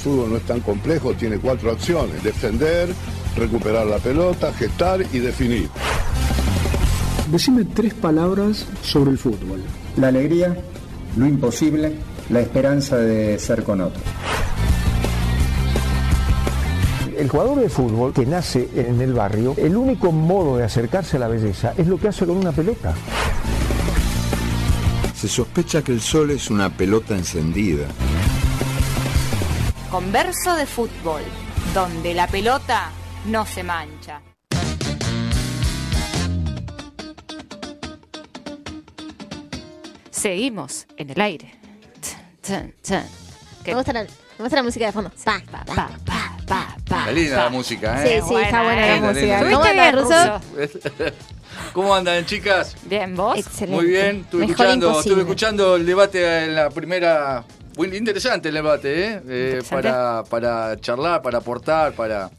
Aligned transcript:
fútbol 0.00 0.30
no 0.30 0.36
es 0.38 0.42
tan 0.44 0.60
complejo, 0.60 1.14
tiene 1.14 1.38
cuatro 1.38 1.70
acciones, 1.70 2.22
defender, 2.22 2.88
recuperar 3.36 3.86
la 3.86 3.98
pelota, 3.98 4.52
gestar 4.52 5.04
y 5.12 5.18
definir. 5.18 5.68
Decime 7.30 7.64
tres 7.64 7.94
palabras 7.94 8.66
sobre 8.82 9.12
el 9.12 9.18
fútbol. 9.18 9.62
La 9.96 10.08
alegría, 10.08 10.56
lo 11.16 11.26
imposible, 11.26 11.92
la 12.30 12.40
esperanza 12.40 12.96
de 12.96 13.38
ser 13.38 13.62
con 13.62 13.80
otro. 13.80 14.00
El 17.16 17.28
jugador 17.28 17.60
de 17.60 17.68
fútbol 17.68 18.14
que 18.14 18.24
nace 18.24 18.68
en 18.74 19.00
el 19.00 19.12
barrio, 19.12 19.54
el 19.58 19.76
único 19.76 20.10
modo 20.10 20.56
de 20.56 20.64
acercarse 20.64 21.18
a 21.18 21.20
la 21.20 21.28
belleza 21.28 21.74
es 21.76 21.86
lo 21.86 21.98
que 21.98 22.08
hace 22.08 22.24
con 22.24 22.38
una 22.38 22.50
pelota. 22.50 22.94
Se 25.14 25.28
sospecha 25.28 25.82
que 25.82 25.92
el 25.92 26.00
sol 26.00 26.30
es 26.30 26.50
una 26.50 26.70
pelota 26.70 27.14
encendida. 27.14 27.86
Converso 29.90 30.54
de 30.54 30.66
fútbol, 30.66 31.22
donde 31.74 32.14
la 32.14 32.26
pelota 32.28 32.90
no 33.26 33.44
se 33.44 33.62
mancha. 33.64 34.20
Seguimos 40.10 40.86
en 40.96 41.10
el 41.10 41.20
aire. 41.20 41.54
Me 43.66 43.74
gusta, 43.74 43.92
la, 43.92 44.02
me 44.02 44.08
gusta 44.38 44.56
la 44.56 44.62
música 44.62 44.86
de 44.86 44.92
fondo. 44.92 45.10
Pa, 45.24 45.40
pa, 45.50 45.64
Pa, 45.64 45.74
pa, 45.74 45.90
pa, 46.46 46.76
pa, 46.88 46.98
Está 47.00 47.12
linda 47.12 47.36
pa. 47.36 47.44
la 47.44 47.50
música, 47.50 48.02
Sí, 48.02 48.08
¿eh? 48.08 48.22
sí, 48.26 48.34
está 48.34 48.62
buena 48.62 48.80
la 48.86 48.92
Linda, 48.94 49.08
música. 49.12 49.26
linda. 49.26 49.38
¿Cómo 49.38 49.62
¿Tuviste 49.62 49.80
andas, 49.80 50.42
bien, 50.54 50.72
Russo? 50.72 50.78
Russo? 50.80 51.14
¿Cómo 51.72 51.94
andan, 51.94 52.26
chicas? 52.26 52.76
Bien, 52.84 53.14
¿vos? 53.14 53.38
Excelente. 53.38 53.76
Muy 53.76 53.86
bien. 53.90 54.16
Estuve 54.20 54.40
Mejor 54.46 54.50
escuchando, 54.66 54.86
imposible. 54.88 55.10
estuve 55.12 55.20
escuchando 55.22 55.76
el 55.76 55.86
debate 55.86 56.44
en 56.44 56.54
la 56.56 56.70
primera. 56.70 57.44
Muy 57.80 57.96
interesante 57.96 58.50
el 58.50 58.56
debate, 58.56 59.06
¿eh? 59.06 59.20
Eh, 59.26 59.62
para, 59.70 60.22
para 60.24 60.78
charlar, 60.82 61.22
para 61.22 61.38
aportar, 61.38 61.94
para. 61.94 62.30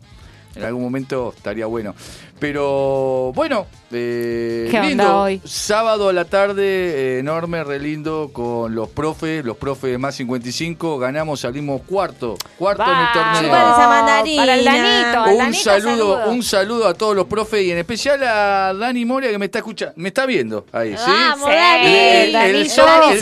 En 0.55 0.63
algún 0.63 0.83
momento 0.83 1.33
estaría 1.35 1.65
bueno. 1.65 1.95
Pero 2.39 3.31
bueno, 3.35 3.67
eh, 3.91 4.67
¿Qué 4.71 4.77
onda 4.77 4.87
lindo. 4.89 5.21
hoy? 5.21 5.41
Sábado 5.45 6.09
a 6.09 6.13
la 6.13 6.25
tarde, 6.25 6.63
eh, 6.63 7.19
enorme, 7.19 7.63
re 7.63 7.77
lindo, 7.79 8.31
con 8.33 8.73
los 8.73 8.89
profes, 8.89 9.45
los 9.45 9.57
profes 9.57 9.91
de 9.91 9.97
más 9.99 10.15
55. 10.15 10.97
Ganamos, 10.97 11.41
salimos 11.41 11.81
cuarto, 11.83 12.35
cuarto 12.57 12.83
en 12.83 12.89
el 12.99 13.07
torneo. 13.13 13.51
Para 13.51 14.55
el 14.55 14.65
Danito, 14.65 15.31
Un 15.31 15.37
Danito, 15.37 15.63
saludo, 15.63 16.29
un 16.29 16.41
saludo 16.43 16.87
a 16.87 16.93
todos 16.95 17.15
los 17.15 17.27
profes 17.27 17.63
y 17.63 17.71
en 17.71 17.77
especial 17.77 18.23
a 18.23 18.73
Dani 18.73 19.05
Moria 19.05 19.29
que 19.29 19.37
me 19.37 19.45
está 19.45 19.59
escuchando, 19.59 19.93
me 19.97 20.07
está 20.07 20.25
viendo 20.25 20.65
ahí, 20.71 20.95
¿sí? 20.97 21.03
Vamos, 21.11 21.47
Sí. 21.49 21.55
Dani. 21.55 21.85
El- 21.85 21.95
el- 22.27 22.33
Dani, 22.33 22.49
el 22.49 22.63
yo 22.67 22.69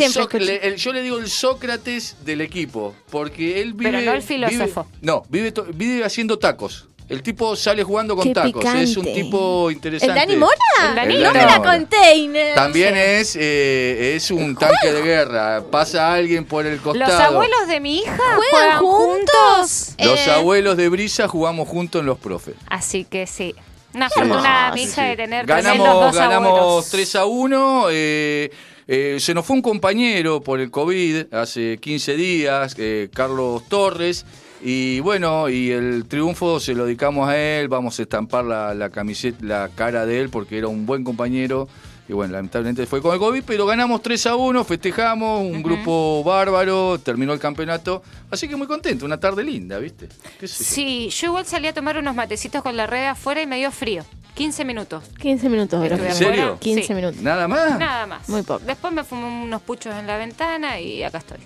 So- 0.09 0.29
So- 0.29 0.37
le- 0.39 0.65
el- 0.67 0.75
yo 0.77 0.93
le 0.93 1.01
digo 1.01 1.17
el 1.17 1.29
Sócrates 1.29 2.15
del 2.23 2.39
equipo, 2.41 2.95
porque 3.09 3.61
él 3.61 3.73
vive. 3.73 3.91
Pero 3.91 4.03
no 4.05 4.13
el 4.13 4.21
filósofo. 4.21 4.83
vive- 4.85 4.97
no, 5.01 5.23
vive, 5.29 5.53
vive 5.73 6.05
haciendo 6.05 6.39
tacos. 6.39 6.85
El 7.09 7.23
tipo 7.23 7.55
sale 7.55 7.83
jugando 7.83 8.15
con 8.15 8.23
Qué 8.27 8.33
tacos. 8.35 8.63
Es 8.75 8.95
un 8.95 9.03
tipo 9.05 9.71
interesante. 9.71 10.13
¿El 10.13 10.27
Dani 10.27 10.35
Mora? 10.39 10.53
El 10.89 10.95
Danito. 10.95 11.23
No 11.23 11.33
me 11.33 11.45
la 11.45 11.61
container. 11.61 12.53
También 12.55 12.95
es, 12.95 13.35
eh, 13.35 14.13
es 14.15 14.29
un 14.29 14.55
tanque 14.55 14.93
de 14.93 15.01
guerra. 15.01 15.63
Pasa 15.71 16.13
alguien 16.13 16.45
por 16.45 16.65
el 16.67 16.79
costado. 16.79 17.11
Los 17.11 17.19
abuelos 17.19 17.67
de 17.67 17.79
mi 17.79 17.97
hija 17.97 18.15
¿Juegan 18.51 18.79
juntos? 18.79 19.95
Los 19.97 20.19
Eh, 20.27 20.31
abuelos 20.31 20.77
de 20.77 20.87
Brisa 20.89 21.27
jugamos 21.27 21.67
juntos 21.67 21.99
en 22.01 22.05
los 22.05 22.19
profes. 22.19 22.55
Así 22.67 23.05
que 23.05 23.25
sí. 23.25 23.55
Una 23.93 24.07
Sí. 24.07 24.19
afortunada 24.19 24.71
Sí, 24.73 24.79
mi 24.79 24.85
Sí, 24.85 24.91
hija 24.91 25.01
sí. 25.01 25.07
de 25.09 25.15
tener 25.17 25.45
ganamos, 25.47 25.87
dos 25.87 26.15
ganamos 26.15 26.59
abuelos. 26.59 26.89
3 26.91 27.15
a 27.15 27.25
1. 27.25 27.87
eh, 27.89 28.51
eh, 28.87 29.17
se 29.19 29.33
nos 29.33 29.45
fue 29.45 29.55
un 29.55 29.61
compañero 29.63 30.41
por 30.41 30.59
el 30.59 30.69
COVID 30.69 31.33
hace 31.33 31.79
15 31.79 32.15
días, 32.15 32.75
eh, 32.77 33.09
Carlos 33.13 33.63
Torres. 33.67 34.25
Y 34.61 34.99
bueno, 34.99 35.47
y 35.49 35.71
el 35.71 36.05
triunfo 36.07 36.59
se 36.59 36.73
lo 36.73 36.85
dedicamos 36.85 37.29
a 37.29 37.37
él. 37.37 37.67
Vamos 37.69 37.97
a 37.99 38.01
estampar 38.01 38.43
la, 38.45 38.73
la 38.73 38.89
camiseta, 38.89 39.37
la 39.41 39.69
cara 39.73 40.05
de 40.05 40.19
él, 40.19 40.29
porque 40.29 40.57
era 40.57 40.67
un 40.67 40.85
buen 40.85 41.03
compañero. 41.03 41.67
Y 42.09 42.13
bueno, 42.13 42.33
lamentablemente 42.33 42.87
fue 42.87 43.01
con 43.03 43.13
el 43.13 43.19
COVID, 43.19 43.43
pero 43.45 43.67
ganamos 43.67 44.01
3 44.01 44.25
a 44.25 44.35
1, 44.35 44.63
festejamos, 44.63 45.41
un 45.41 45.61
grupo 45.61 46.23
bárbaro, 46.23 46.97
terminó 46.99 47.33
el 47.33 47.39
campeonato. 47.39 48.01
Así 48.31 48.47
que 48.47 48.55
muy 48.55 48.65
contento, 48.65 49.05
una 49.05 49.19
tarde 49.19 49.43
linda, 49.43 49.77
¿viste? 49.77 50.09
¿Qué 50.39 50.47
sé 50.47 50.63
yo? 50.63 50.69
Sí, 50.71 51.09
yo 51.11 51.27
igual 51.27 51.45
salí 51.45 51.67
a 51.67 51.73
tomar 51.73 51.97
unos 51.99 52.15
matecitos 52.15 52.63
con 52.63 52.75
la 52.75 52.87
red 52.87 53.05
afuera 53.05 53.43
y 53.43 53.45
me 53.47 53.57
dio 53.57 53.69
frío. 53.71 54.03
15 54.33 54.65
minutos. 54.65 55.03
15 55.21 55.49
minutos. 55.49 55.85
¿En 55.85 55.93
afuera. 55.93 56.13
serio? 56.15 56.57
15 56.59 56.83
Sí. 56.87 56.93
minutos. 56.95 57.21
¿Nada 57.21 57.47
más? 57.47 57.77
Nada 57.77 58.07
más. 58.07 58.27
Muy 58.27 58.41
poco. 58.41 58.61
Después 58.65 58.91
me 58.91 59.03
fumé 59.03 59.43
unos 59.43 59.61
puchos 59.61 59.93
en 59.93 60.07
la 60.07 60.17
ventana 60.17 60.79
y 60.79 61.03
acá 61.03 61.19
estoy. 61.19 61.37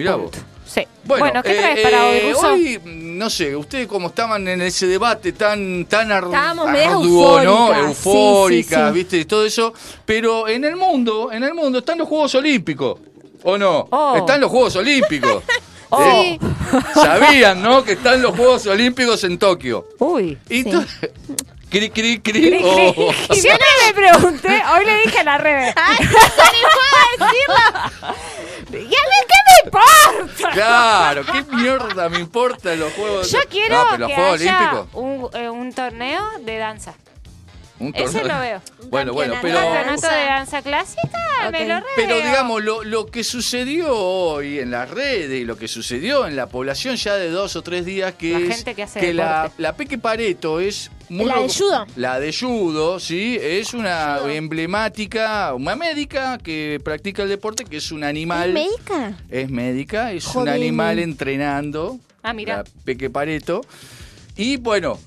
Mirá 0.00 0.14
vos. 0.16 0.30
Sí. 0.66 0.86
Bueno, 1.04 1.24
Bueno, 1.26 1.42
¿qué 1.42 1.52
eh, 1.52 1.58
traes 1.60 1.80
para 1.80 2.06
hoy, 2.06 2.16
eh, 2.16 2.30
Ruso? 2.32 2.48
hoy, 2.52 2.80
no 2.86 3.28
sé, 3.28 3.54
ustedes 3.54 3.86
como 3.86 4.08
estaban 4.08 4.48
en 4.48 4.62
ese 4.62 4.86
debate 4.86 5.32
tan 5.32 5.84
tan 5.84 6.10
ar- 6.10 6.24
Estábamos 6.24 6.70
medio 6.70 6.90
arduo, 7.00 7.42
¿no? 7.42 7.74
eufóricas, 7.74 7.88
Eufórica, 7.88 8.76
sí, 8.76 8.82
sí, 8.82 8.88
sí. 8.88 8.94
¿viste? 8.94 9.24
Todo 9.26 9.44
eso. 9.44 9.74
Pero 10.06 10.48
en 10.48 10.64
el 10.64 10.76
mundo, 10.76 11.30
en 11.32 11.42
el 11.44 11.52
mundo 11.52 11.80
están 11.80 11.98
los 11.98 12.08
Juegos 12.08 12.34
Olímpicos. 12.34 12.98
¿O 13.42 13.58
no? 13.58 13.88
Oh. 13.90 14.16
Están 14.16 14.40
los 14.40 14.50
Juegos 14.50 14.74
Olímpicos. 14.76 15.42
Oh. 15.92 16.00
¿Eh? 16.04 16.38
Sabían, 16.94 17.60
¿no? 17.60 17.82
Que 17.82 17.94
están 17.94 18.22
los 18.22 18.36
Juegos 18.36 18.64
Olímpicos 18.68 19.24
en 19.24 19.36
Tokio. 19.38 19.88
Uy. 19.98 20.38
Y 20.48 20.62
Sí. 20.62 20.70
to- 20.70 20.84
Cri, 21.68 21.90
cri, 21.90 22.20
cri. 22.20 22.60
oh. 22.64 23.12
Siempre 23.32 23.66
me 23.86 23.92
pregunté, 23.94 24.62
hoy 24.72 24.84
le 24.86 24.98
dije 25.02 25.18
a 25.18 25.24
la 25.24 25.38
red. 25.38 25.72
¡Ay, 25.76 25.96
se 25.98 26.42
animó 26.42 26.80
a 26.92 27.26
decirlo! 27.26 28.14
¿Y 28.72 28.76
a 28.76 28.88
mí 28.88 28.88
qué 28.90 28.96
me 28.96 29.29
importa? 29.70 30.50
Claro, 30.52 31.22
¿qué 31.24 31.44
mierda 31.54 32.08
me 32.08 32.18
importa 32.18 32.74
los 32.74 32.92
Juegos 32.94 33.30
Yo 33.30 33.38
quiero 33.48 33.76
No, 33.76 33.84
pero 33.90 33.98
los 33.98 34.08
que 34.08 34.14
Juegos 34.14 34.40
haya 34.40 34.58
Olímpicos. 34.58 34.88
un, 34.94 35.30
eh, 35.40 35.50
un 35.50 35.72
torneo 35.72 36.22
de 36.40 36.58
danza. 36.58 36.94
Un 37.80 37.92
Eso 37.96 38.22
lo 38.22 38.38
veo. 38.40 38.60
Bueno, 38.90 39.12
bueno, 39.14 39.32
campeonato 39.34 39.40
pero. 39.42 39.58
Un 39.70 39.74
campeonato 39.74 40.14
de 40.14 40.24
danza 40.26 40.62
clásica, 40.62 41.50
me 41.50 41.62
Ok. 41.62 41.68
lo 41.68 41.76
re 41.80 41.86
Pero 41.96 42.14
veo. 42.16 42.24
digamos, 42.26 42.62
lo, 42.62 42.84
lo 42.84 43.06
que 43.06 43.24
sucedió 43.24 43.96
hoy 43.96 44.58
en 44.58 44.70
las 44.70 44.90
redes 44.90 45.40
y 45.40 45.44
lo 45.46 45.56
que 45.56 45.66
sucedió 45.66 46.26
en 46.26 46.36
la 46.36 46.46
población 46.46 46.96
ya 46.96 47.14
de 47.16 47.30
dos 47.30 47.56
o 47.56 47.62
tres 47.62 47.86
días, 47.86 48.12
que 48.14 48.32
La 48.32 48.38
es 48.40 48.56
gente 48.56 48.74
que 48.74 48.82
hace 48.82 49.14
la, 49.14 49.42
deporte. 49.44 49.62
la 49.62 49.76
Peque 49.76 49.96
Pareto 49.96 50.60
es 50.60 50.90
muy... 51.08 51.24
La 51.24 51.40
de 51.40 51.48
judo. 51.48 51.86
La 51.96 52.20
de 52.20 52.32
judo, 52.34 53.00
sí, 53.00 53.38
es 53.40 53.72
una 53.72 54.18
emblemática, 54.28 55.54
una 55.54 55.74
médica 55.74 56.36
que 56.38 56.80
practica 56.84 57.22
el 57.22 57.30
deporte, 57.30 57.64
que 57.64 57.78
es 57.78 57.90
un 57.92 58.04
animal... 58.04 58.48
¿Es 58.48 58.54
médica? 58.54 59.12
Es 59.30 59.50
médica, 59.50 60.12
es 60.12 60.26
un 60.34 60.48
animal 60.48 60.98
entrenando. 60.98 61.98
Ah, 62.22 62.32
mira. 62.34 62.58
La 62.58 62.64
Peque 62.84 63.08
Pareto. 63.08 63.62
Y 64.36 64.58
bueno, 64.58 64.98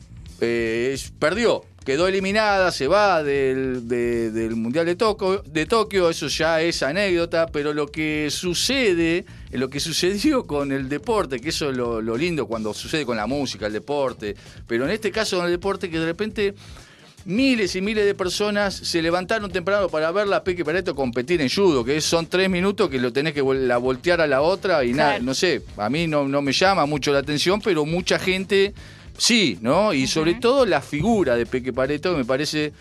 eh, 0.41 0.91
es- 0.93 1.11
perdió. 1.11 1.63
Quedó 1.85 2.07
eliminada, 2.07 2.71
se 2.71 2.87
va 2.87 3.23
del, 3.23 3.87
de- 3.89 4.31
del 4.31 4.55
Mundial 4.55 4.85
de 4.85 4.95
Tokio, 4.95 5.43
de 5.45 5.65
Tokio, 5.65 6.09
eso 6.09 6.27
ya 6.27 6.61
es 6.61 6.81
anécdota, 6.81 7.47
pero 7.47 7.73
lo 7.73 7.87
que 7.87 8.29
sucede, 8.31 9.25
lo 9.51 9.69
que 9.69 9.79
sucedió 9.81 10.45
con 10.47 10.71
el 10.71 10.87
deporte, 10.87 11.39
que 11.41 11.49
eso 11.49 11.69
es 11.71 11.75
lo, 11.77 12.01
lo 12.01 12.15
lindo 12.15 12.45
cuando 12.47 12.73
sucede 12.73 13.05
con 13.05 13.17
la 13.17 13.27
música, 13.27 13.67
el 13.67 13.73
deporte, 13.73 14.35
pero 14.65 14.85
en 14.85 14.91
este 14.91 15.11
caso 15.11 15.35
con 15.37 15.45
el 15.47 15.51
deporte 15.51 15.89
que 15.89 15.99
de 15.99 16.05
repente 16.05 16.53
miles 17.25 17.75
y 17.75 17.81
miles 17.81 18.05
de 18.05 18.15
personas 18.15 18.73
se 18.73 19.01
levantaron 19.01 19.49
temprano 19.51 19.87
para 19.89 20.11
ver 20.11 20.27
la 20.27 20.43
Peque 20.43 20.63
Pareto 20.65 20.93
competir 20.95 21.41
en 21.41 21.49
judo, 21.49 21.83
que 21.83 21.99
son 22.01 22.27
tres 22.27 22.49
minutos 22.49 22.89
que 22.89 22.99
lo 22.99 23.11
tenés 23.13 23.33
que 23.33 23.41
la 23.41 23.77
voltear 23.77 24.19
a 24.21 24.27
la 24.27 24.41
otra 24.41 24.83
y 24.85 24.93
nada, 24.93 25.19
no 25.19 25.33
sé, 25.33 25.61
a 25.77 25.89
mí 25.89 26.07
no, 26.07 26.27
no 26.27 26.41
me 26.41 26.51
llama 26.53 26.85
mucho 26.85 27.11
la 27.13 27.19
atención, 27.19 27.61
pero 27.61 27.85
mucha 27.85 28.19
gente 28.19 28.73
sí, 29.17 29.57
¿no? 29.61 29.93
Y 29.93 30.07
sobre 30.07 30.35
todo 30.35 30.65
la 30.65 30.81
figura 30.81 31.35
de 31.35 31.45
Peque 31.45 31.73
Pareto 31.73 32.15
me 32.15 32.25
parece 32.25 32.73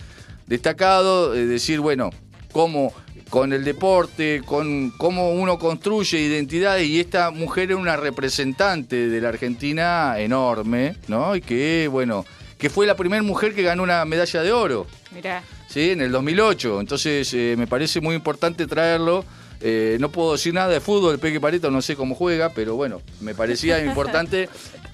destacado, 0.46 1.34
eh, 1.34 1.46
decir, 1.46 1.80
bueno, 1.80 2.10
cómo 2.52 2.92
con 3.30 3.52
el 3.52 3.64
deporte, 3.64 4.42
con 4.44 4.90
cómo 4.90 5.32
uno 5.32 5.58
construye 5.58 6.20
identidades 6.20 6.86
y 6.86 7.00
esta 7.00 7.30
mujer 7.30 7.70
era 7.70 7.76
una 7.76 7.96
representante 7.96 9.08
de 9.08 9.20
la 9.20 9.30
Argentina 9.30 10.18
enorme, 10.18 10.96
¿no? 11.08 11.34
Y 11.34 11.40
que, 11.40 11.88
bueno, 11.90 12.26
que 12.58 12.68
fue 12.68 12.86
la 12.86 12.94
primera 12.94 13.22
mujer 13.22 13.54
que 13.54 13.62
ganó 13.62 13.82
una 13.82 14.04
medalla 14.04 14.42
de 14.42 14.52
oro. 14.52 14.86
Mirá. 15.12 15.42
¿sí? 15.72 15.90
en 15.90 16.00
el 16.02 16.12
2008. 16.12 16.80
Entonces 16.80 17.32
eh, 17.34 17.54
me 17.56 17.66
parece 17.66 18.00
muy 18.00 18.14
importante 18.14 18.66
traerlo. 18.66 19.24
Eh, 19.60 19.96
no 20.00 20.10
puedo 20.10 20.32
decir 20.32 20.52
nada 20.52 20.68
de 20.68 20.80
fútbol, 20.80 21.18
Peque 21.20 21.40
Pareto 21.40 21.70
no 21.70 21.80
sé 21.82 21.94
cómo 21.94 22.16
juega, 22.16 22.50
pero 22.50 22.74
bueno, 22.74 23.00
me 23.20 23.34
parecía 23.34 23.84
importante. 23.84 24.48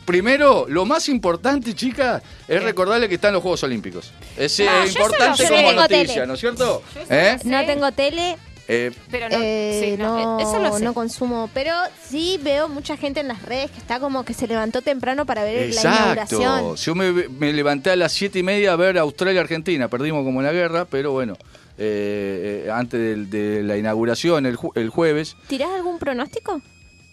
Primero, 0.08 0.64
lo 0.70 0.86
más 0.86 1.06
importante, 1.10 1.74
chicas, 1.74 2.22
es 2.48 2.62
recordarle 2.62 3.10
que 3.10 3.16
están 3.16 3.34
los 3.34 3.42
Juegos 3.42 3.62
Olímpicos. 3.62 4.10
Es 4.38 4.58
eh, 4.58 4.64
No, 4.64 4.86
importante 4.86 5.46
como 5.46 5.72
noticia, 5.74 6.06
tele. 6.14 6.26
¿no 6.26 6.32
es 6.32 6.40
cierto? 6.40 6.82
¿Eh? 7.10 7.36
No 7.44 7.66
tengo 7.66 7.92
tele, 7.92 8.38
Eh, 8.70 8.90
Pero 9.10 9.28
no, 9.28 9.36
eh, 9.38 9.80
sí, 9.82 10.02
no, 10.02 10.38
no, 10.38 10.40
eso 10.40 10.58
lo 10.62 10.78
no 10.78 10.94
consumo, 10.94 11.50
pero 11.52 11.72
sí 12.06 12.40
veo 12.42 12.68
mucha 12.70 12.96
gente 12.96 13.20
en 13.20 13.28
las 13.28 13.42
redes 13.42 13.70
que 13.70 13.78
está 13.78 14.00
como 14.00 14.24
que 14.24 14.32
se 14.32 14.46
levantó 14.46 14.80
temprano 14.80 15.26
para 15.26 15.42
ver 15.44 15.74
la 15.74 15.80
Exacto. 15.82 16.36
inauguración. 16.36 16.76
Yo 16.76 16.94
me, 16.94 17.28
me 17.28 17.52
levanté 17.52 17.90
a 17.90 17.96
las 17.96 18.12
siete 18.12 18.38
y 18.38 18.42
media 18.42 18.72
a 18.72 18.76
ver 18.76 18.96
Australia-Argentina. 18.96 19.88
Perdimos 19.88 20.24
como 20.24 20.40
en 20.40 20.46
la 20.46 20.52
guerra, 20.52 20.86
pero 20.86 21.12
bueno, 21.12 21.34
eh, 21.76 22.64
eh, 22.66 22.70
antes 22.70 23.30
de, 23.30 23.62
la 23.62 23.76
inauguración, 23.76 24.46
el, 24.46 24.56
ju- 24.56 24.72
el 24.74 24.88
jueves. 24.88 25.36
¿Tirás 25.48 25.70
algún 25.70 25.98
pronóstico? 25.98 26.62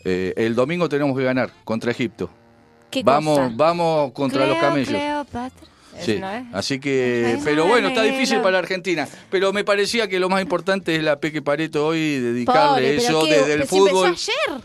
Eh, 0.05 0.33
el 0.37 0.55
domingo 0.55 0.87
tenemos 0.87 1.17
que 1.17 1.23
ganar 1.25 1.51
contra 1.65 1.91
Egipto. 1.91 2.29
¿Qué 2.99 3.03
Vamos, 3.03 3.37
cosa? 3.39 3.51
vamos 3.55 4.11
contra 4.13 4.45
los 4.47 4.57
camellos. 4.57 4.89
Cleopatra. 4.89 5.67
Sí, 6.01 6.11
¿Eso 6.13 6.19
no 6.21 6.29
es? 6.31 6.43
así 6.53 6.79
que, 6.79 7.39
pero 7.45 7.67
bueno, 7.67 7.87
está 7.87 8.03
difícil 8.03 8.41
para 8.41 8.59
Argentina. 8.59 9.07
Pero 9.29 9.53
me 9.53 9.63
parecía 9.63 10.09
que 10.09 10.19
lo 10.19 10.27
más 10.29 10.41
importante 10.41 10.93
es 10.95 11.01
la 11.03 11.19
Peque 11.21 11.41
Pareto 11.41 11.87
hoy, 11.87 12.19
dedicarle 12.19 12.95
Pobre, 12.95 12.95
eso 12.97 13.25
desde 13.25 13.53
el 13.53 13.59
pero 13.59 13.63
si 13.63 13.67
fútbol. 13.69 14.07
ayer. 14.07 14.61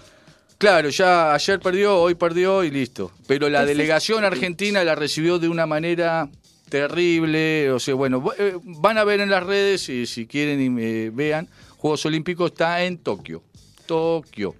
Claro, 0.58 0.88
ya 0.90 1.32
ayer 1.32 1.60
perdió, 1.60 1.96
hoy 2.00 2.14
perdió 2.16 2.64
y 2.64 2.70
listo. 2.70 3.12
Pero 3.28 3.48
la 3.48 3.60
Entonces- 3.60 3.76
delegación 3.76 4.24
argentina 4.24 4.82
la 4.84 4.94
recibió 4.96 5.38
de 5.38 5.48
una 5.48 5.66
manera 5.66 6.28
terrible. 6.68 7.70
O 7.70 7.78
sea, 7.78 7.94
bueno, 7.94 8.24
eh, 8.38 8.56
van 8.62 8.98
a 8.98 9.04
ver 9.04 9.20
en 9.20 9.30
las 9.30 9.42
redes, 9.44 9.88
y 9.88 10.06
si 10.06 10.26
quieren 10.26 10.60
y 10.60 10.68
me 10.70 11.10
vean, 11.10 11.48
Juegos 11.76 12.04
Olímpicos 12.06 12.50
está 12.50 12.82
en 12.82 12.98
Tokio. 12.98 13.42
Tokio. 13.86 14.54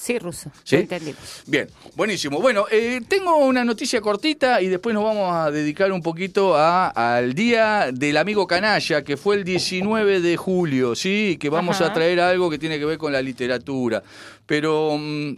Sí, 0.00 0.18
ruso. 0.18 0.50
¿Sí? 0.64 0.76
Entendí. 0.76 1.14
Bien, 1.46 1.68
buenísimo. 1.94 2.40
Bueno, 2.40 2.64
eh, 2.70 3.02
tengo 3.06 3.36
una 3.36 3.64
noticia 3.66 4.00
cortita 4.00 4.62
y 4.62 4.68
después 4.68 4.94
nos 4.94 5.04
vamos 5.04 5.30
a 5.30 5.50
dedicar 5.50 5.92
un 5.92 6.00
poquito 6.00 6.56
a, 6.56 6.88
al 6.88 7.34
Día 7.34 7.90
del 7.92 8.16
Amigo 8.16 8.46
Canalla, 8.46 9.04
que 9.04 9.18
fue 9.18 9.36
el 9.36 9.44
19 9.44 10.22
de 10.22 10.38
julio, 10.38 10.94
¿sí? 10.94 11.36
Que 11.38 11.50
vamos 11.50 11.82
Ajá. 11.82 11.90
a 11.90 11.92
traer 11.92 12.18
algo 12.18 12.48
que 12.48 12.58
tiene 12.58 12.78
que 12.78 12.86
ver 12.86 12.96
con 12.96 13.12
la 13.12 13.20
literatura. 13.20 14.02
Pero 14.46 14.96
mm, 14.98 15.36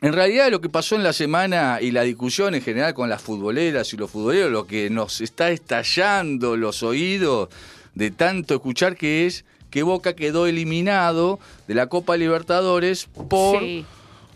en 0.00 0.12
realidad 0.12 0.50
lo 0.50 0.60
que 0.60 0.68
pasó 0.68 0.96
en 0.96 1.04
la 1.04 1.12
semana 1.12 1.78
y 1.80 1.92
la 1.92 2.02
discusión 2.02 2.56
en 2.56 2.62
general 2.62 2.94
con 2.94 3.08
las 3.08 3.22
futboleras 3.22 3.92
y 3.92 3.96
los 3.96 4.10
futboleros, 4.10 4.50
lo 4.50 4.66
que 4.66 4.90
nos 4.90 5.20
está 5.20 5.52
estallando 5.52 6.56
los 6.56 6.82
oídos 6.82 7.48
de 7.94 8.10
tanto 8.10 8.54
escuchar 8.54 8.96
que 8.96 9.26
es 9.26 9.44
que 9.74 9.82
Boca 9.82 10.14
quedó 10.14 10.46
eliminado 10.46 11.40
de 11.66 11.74
la 11.74 11.88
Copa 11.88 12.16
Libertadores 12.16 13.08
por 13.28 13.58
Sí. 13.58 13.84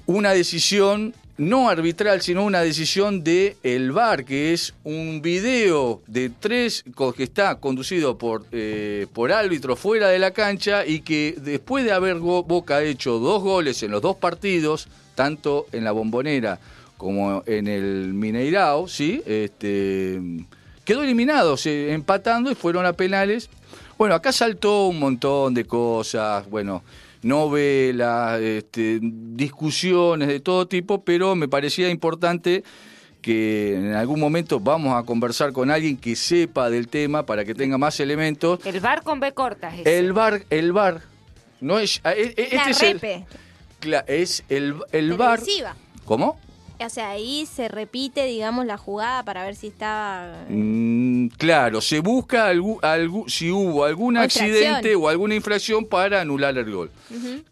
una 0.04 0.32
decisión 0.32 1.14
no 1.36 1.68
arbitral, 1.68 2.22
sino 2.22 2.44
una 2.44 2.60
decisión 2.60 3.22
de 3.22 3.56
el 3.62 3.92
VAR, 3.92 4.24
que 4.24 4.52
es 4.52 4.74
un 4.82 5.22
video 5.22 6.02
de 6.08 6.28
tres 6.28 6.82
que 7.16 7.22
está 7.22 7.54
conducido 7.60 8.18
por 8.18 8.46
eh, 8.50 9.06
por 9.12 9.30
árbitros 9.30 9.78
fuera 9.78 10.08
de 10.08 10.18
la 10.18 10.32
cancha 10.32 10.84
y 10.84 11.02
que 11.02 11.36
después 11.40 11.84
de 11.84 11.92
haber 11.92 12.16
Boca 12.16 12.82
hecho 12.82 13.20
dos 13.20 13.40
goles 13.40 13.80
en 13.84 13.92
los 13.92 14.02
dos 14.02 14.16
partidos, 14.16 14.88
tanto 15.14 15.66
en 15.70 15.84
la 15.84 15.92
Bombonera 15.92 16.58
como 16.96 17.44
en 17.46 17.68
el 17.68 18.12
Mineirao, 18.12 18.88
sí, 18.88 19.22
este 19.24 20.20
quedó 20.84 21.04
eliminado, 21.04 21.56
se, 21.56 21.92
empatando 21.92 22.50
y 22.50 22.56
fueron 22.56 22.86
a 22.86 22.92
penales. 22.94 23.50
Bueno, 23.98 24.14
acá 24.14 24.30
saltó 24.30 24.86
un 24.86 25.00
montón 25.00 25.54
de 25.54 25.64
cosas, 25.64 26.48
bueno, 26.48 26.84
novelas, 27.22 28.40
este, 28.40 29.00
discusiones 29.02 30.28
de 30.28 30.38
todo 30.38 30.68
tipo, 30.68 31.02
pero 31.02 31.34
me 31.34 31.48
parecía 31.48 31.90
importante 31.90 32.62
que 33.20 33.74
en 33.74 33.94
algún 33.94 34.20
momento 34.20 34.60
vamos 34.60 34.96
a 34.96 35.02
conversar 35.04 35.52
con 35.52 35.72
alguien 35.72 35.96
que 35.96 36.14
sepa 36.14 36.70
del 36.70 36.86
tema 36.86 37.26
para 37.26 37.44
que 37.44 37.56
tenga 37.56 37.76
más 37.76 37.98
elementos. 37.98 38.64
El 38.64 38.78
bar 38.78 39.02
con 39.02 39.18
B 39.18 39.32
cortas. 39.32 39.74
ese. 39.74 39.98
El 39.98 40.12
bar, 40.12 40.44
el 40.48 40.72
bar, 40.72 41.02
no 41.60 41.80
es, 41.80 42.00
eh, 42.04 42.34
eh, 42.36 42.48
La 42.52 42.70
este 42.70 42.80
es 42.86 42.94
el, 43.82 43.94
es 44.06 44.44
el, 44.48 44.76
el 44.92 45.14
bar. 45.14 45.40
¿Cómo? 46.04 46.38
O 46.80 46.88
sea, 46.88 47.10
ahí 47.10 47.46
se 47.46 47.68
repite, 47.68 48.24
digamos, 48.24 48.64
la 48.64 48.78
jugada 48.78 49.24
para 49.24 49.42
ver 49.44 49.56
si 49.56 49.66
estaba... 49.66 50.44
Mm, 50.48 51.28
claro, 51.36 51.80
se 51.80 51.98
busca 51.98 52.52
si 53.26 53.50
hubo 53.50 53.84
algún 53.84 54.16
O 54.16 54.20
accidente 54.20 54.94
o 54.94 55.08
alguna 55.08 55.34
infracción 55.34 55.84
para 55.86 56.20
anular 56.20 56.56
el 56.56 56.72
gol. 56.72 56.90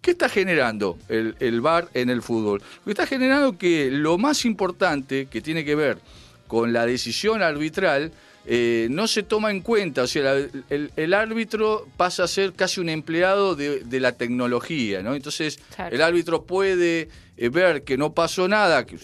¿Qué 0.01 0.13
está 0.13 0.29
generando 0.29 0.97
el, 1.09 1.35
el 1.41 1.61
VAR 1.61 1.89
en 1.95 2.11
el 2.11 2.23
fútbol? 2.23 2.63
Lo 2.79 2.85
que 2.85 2.91
está 2.91 3.07
generando 3.07 3.59
que 3.59 3.91
lo 3.91 4.17
más 4.17 4.45
importante 4.45 5.27
que 5.27 5.41
tiene 5.41 5.65
que 5.65 5.75
ver 5.75 5.99
con 6.47 6.73
la 6.73 6.87
decisión 6.87 7.43
arbitral 7.43 8.13
eh, 8.49 8.87
no 8.91 9.09
se 9.09 9.23
toma 9.25 9.51
en 9.51 9.61
cuenta, 9.61 10.03
o 10.03 10.07
sea, 10.07 10.23
la- 10.35 10.47
el, 10.71 10.91
el 10.97 11.15
árbitro 11.15 11.87
pasa 11.97 12.25
a 12.25 12.29
ser 12.29 12.53
casi 12.53 12.81
un 12.81 12.89
empleado 12.89 13.57
de, 13.57 13.81
de 13.81 14.01
la 14.01 14.13
tecnología, 14.13 15.03
¿no? 15.03 15.15
Entonces, 15.15 15.59
Claro. 15.75 15.95
el 15.95 16.01
árbitro 16.03 16.45
puede 16.45 17.09
eh, 17.37 17.49
ver 17.49 17.83
que 17.83 17.97
no 17.99 18.13
pasó 18.13 18.47
nada, 18.49 18.87
que 18.87 18.97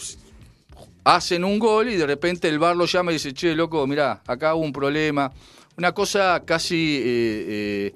hacen 1.04 1.44
un 1.44 1.58
gol 1.58 1.88
y 1.88 1.96
de 1.96 2.06
repente 2.06 2.48
el 2.48 2.58
bar 2.58 2.76
lo 2.76 2.86
llama 2.86 3.10
y 3.10 3.14
dice, 3.14 3.32
che, 3.34 3.54
loco, 3.56 3.86
mirá, 3.86 4.22
acá 4.26 4.54
hubo 4.54 4.64
un 4.64 4.72
problema. 4.72 5.32
Una 5.76 5.92
cosa 5.92 6.42
casi 6.44 6.98
eh, 6.98 7.92
eh, 7.92 7.94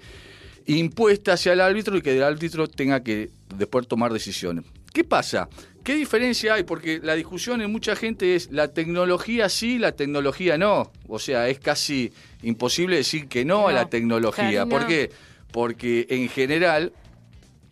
impuesta 0.66 1.34
hacia 1.34 1.52
el 1.52 1.60
árbitro 1.60 1.96
y 1.96 2.02
que 2.02 2.16
el 2.16 2.22
árbitro 2.22 2.66
tenga 2.66 3.02
que 3.04 3.30
después 3.56 3.86
tomar 3.86 4.12
decisiones. 4.12 4.64
¿Qué 4.96 5.04
pasa? 5.04 5.50
¿Qué 5.84 5.94
diferencia 5.94 6.54
hay? 6.54 6.62
Porque 6.62 7.00
la 7.02 7.14
discusión 7.14 7.60
en 7.60 7.70
mucha 7.70 7.94
gente 7.94 8.34
es 8.34 8.50
la 8.50 8.68
tecnología 8.68 9.50
sí, 9.50 9.78
la 9.78 9.92
tecnología 9.92 10.56
no. 10.56 10.90
O 11.06 11.18
sea, 11.18 11.50
es 11.50 11.58
casi 11.58 12.14
imposible 12.42 12.96
decir 12.96 13.28
que 13.28 13.44
no, 13.44 13.68
a 13.68 13.74
la 13.74 13.90
tecnología. 13.90 14.64
¿Por 14.64 14.86
qué? 14.86 15.10
Porque 15.52 16.06
en 16.08 16.30
general 16.30 16.94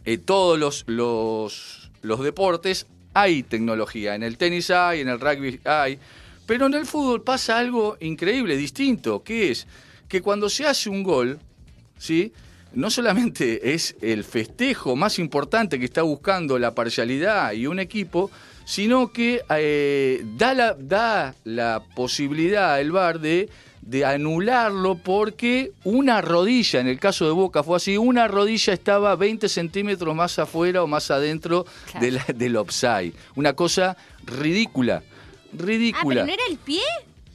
eh, 0.05 0.19
todos 0.19 0.59
los, 0.59 0.85
los, 0.87 1.91
los 2.03 2.23
deportes 2.23 2.89
hay 3.15 3.43
tecnología. 3.43 4.15
En 4.15 4.23
el 4.23 4.37
tenis 4.37 4.69
hay, 4.69 5.01
en 5.01 5.09
el 5.09 5.19
rugby 5.19 5.61
hay. 5.65 5.99
Pero 6.45 6.67
en 6.67 6.75
el 6.75 6.85
fútbol 6.85 7.23
pasa 7.23 7.59
algo 7.59 7.97
increíble, 8.01 8.55
distinto, 8.59 9.23
que 9.23 9.51
es 9.51 9.67
que 10.09 10.21
cuando 10.21 10.51
se 10.51 10.67
hace 10.67 10.91
un 10.91 11.03
gol, 11.03 11.39
¿sí? 11.97 12.35
No 12.75 12.91
solamente 12.91 13.75
es 13.75 13.97
el 14.01 14.25
festejo 14.25 14.97
más 14.97 15.19
importante 15.19 15.79
que 15.79 15.85
está 15.85 16.03
buscando 16.03 16.59
la 16.59 16.75
parcialidad 16.75 17.53
y 17.53 17.67
un 17.67 17.79
equipo, 17.81 18.31
sino 18.65 19.13
que 19.13 19.43
eh, 19.51 20.23
da, 20.37 20.55
la, 20.55 20.75
da 20.75 21.35
la 21.45 21.83
posibilidad 21.95 22.75
al 22.75 22.91
VAR 22.93 23.21
de, 23.21 23.49
de 23.83 24.05
anularlo 24.05 24.97
porque 24.97 25.73
una 25.85 26.21
rodilla, 26.23 26.81
en 26.81 26.89
el 26.89 26.99
caso 26.99 27.27
de 27.27 27.33
Boca 27.33 27.63
fue 27.63 27.77
así, 27.77 27.97
una 27.99 28.27
rodilla 28.29 28.73
estaba 28.73 29.15
20 29.17 29.49
centímetros 29.49 30.15
más 30.15 30.39
afuera 30.39 30.83
o 30.83 30.87
más 30.87 31.11
adentro 31.11 31.67
Claro. 31.91 32.07
de 32.07 32.13
la- 32.13 32.25
del 32.35 32.57
offside. 32.57 33.13
Una 33.37 33.53
cosa 33.53 33.97
ridícula, 34.25 35.03
Ah, 35.05 35.57
ridícula. 35.59 36.23
pero 36.25 36.27
no 36.27 36.33
era 36.33 36.43
el 36.51 36.57
pie. 36.57 36.81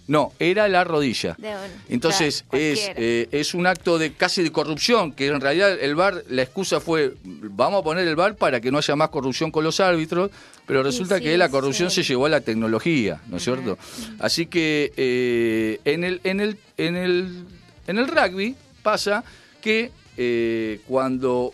No, 0.09 0.33
era 0.39 0.67
la 0.67 0.83
rodilla. 0.83 1.35
De. 1.38 1.53
Entonces 1.88 2.44
Claro, 2.50 2.65
es, 2.65 2.91
eh, 2.95 3.27
es 3.31 3.53
un 3.53 3.67
acto 3.67 4.00
de 4.00 4.13
casi 4.13 4.41
de 4.41 4.51
corrupción, 4.51 5.11
que 5.11 5.27
en 5.27 5.39
realidad 5.39 5.79
el 5.79 5.94
VAR, 5.94 6.23
la 6.29 6.41
excusa 6.41 6.79
fue, 6.79 7.13
vamos 7.23 7.81
a 7.81 7.83
poner 7.83 8.07
el 8.07 8.15
VAR 8.15 8.35
para 8.35 8.59
que 8.59 8.71
no 8.71 8.79
haya 8.79 8.95
más 8.95 9.09
corrupción 9.09 9.51
con 9.51 9.63
los 9.63 9.79
árbitros, 9.79 10.31
pero 10.65 10.81
resulta 10.81 11.19
sí, 11.19 11.25
que 11.25 11.38
la 11.38 11.50
corrupción 11.50 11.91
sí. 11.91 12.01
se 12.01 12.09
llevó 12.09 12.25
a 12.25 12.29
la 12.29 12.41
tecnología, 12.41 13.21
¿no 13.28 13.37
es 13.37 13.44
cierto? 13.44 13.78
Así 14.18 14.47
que 14.47 14.92
eh, 14.97 15.80
en, 15.85 16.04
el, 16.04 16.21
en, 16.23 16.39
el, 16.39 16.57
en, 16.78 16.95
el, 16.95 17.45
en 17.85 17.99
el 17.99 18.07
rugby 18.07 18.56
pasa 18.81 19.23
que 19.61 19.92
eh, 20.18 20.81
cuando 20.87 21.54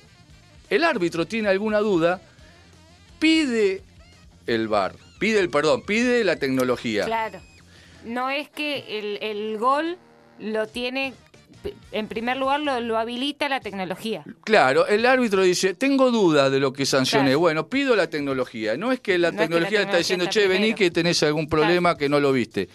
el 0.70 0.86
árbitro 0.86 1.28
tiene 1.28 1.50
alguna 1.50 1.80
duda, 1.80 2.22
pide 3.20 3.82
el 4.48 4.70
VAR, 4.70 4.96
pide 5.20 5.42
el 5.42 5.50
perdón, 5.50 5.82
pide 5.86 6.24
la 6.24 6.38
tecnología. 6.38 7.04
Claro. 7.04 7.42
No 8.06 8.30
es 8.30 8.50
que 8.50 9.00
el, 9.00 9.18
el 9.22 9.58
gol 9.58 9.98
lo 10.40 10.68
tiene, 10.68 11.14
en 11.92 12.08
primer 12.08 12.38
lugar 12.38 12.62
lo, 12.62 12.80
lo 12.80 12.98
habilita 12.98 13.50
la 13.50 13.60
tecnología. 13.60 14.24
Claro, 14.44 14.88
el 14.88 15.06
árbitro 15.06 15.42
dice, 15.42 15.74
tengo 15.74 16.12
duda 16.12 16.50
de 16.50 16.60
lo 16.60 16.72
que 16.72 16.86
sancioné. 16.86 17.30
Claro. 17.30 17.40
Bueno, 17.40 17.68
pido 17.68 17.96
la 17.96 18.08
tecnología. 18.08 18.78
No 18.78 18.92
es 18.92 19.00
que 19.00 19.18
la 19.18 19.32
No 19.32 19.34
es 19.34 19.34
que 19.34 19.38
la 19.38 19.48
tecnología 19.48 19.82
está 19.82 19.98
diciendo, 19.98 20.26
está 20.26 20.34
che, 20.40 20.48
vení 20.48 20.60
primero". 20.60 20.78
que 20.78 20.92
tenés 20.92 21.24
algún 21.24 21.48
problema 21.48 21.98
que 21.98 22.08
no 22.08 22.20
lo 22.20 22.32
viste. 22.32 22.70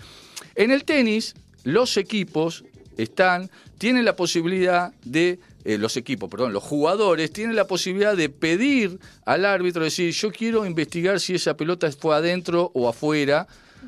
En 0.55 0.71
el 0.71 0.85
tenis, 0.85 1.35
los 1.65 1.97
equipos 1.97 2.65
están, 2.97 3.51
tienen 3.79 4.05
la 4.05 4.17
posibilidad 4.17 4.93
de, 5.05 5.39
eh, 5.65 5.79
los 5.79 5.97
equipos, 5.97 6.31
perdón, 6.31 6.53
los 6.53 6.63
jugadores 6.63 7.33
tienen 7.33 7.55
la 7.55 7.67
posibilidad 7.67 8.17
de 8.17 8.29
pedir 8.29 8.99
al 9.25 9.45
árbitro, 9.45 9.85
decir, 9.85 10.13
yo 10.13 10.33
quiero 10.33 10.67
investigar 10.67 11.21
si 11.21 11.35
esa 11.35 11.57
pelota 11.57 11.91
fue 11.93 12.17
adentro 12.17 12.71
o 12.75 12.89
afuera 12.89 13.47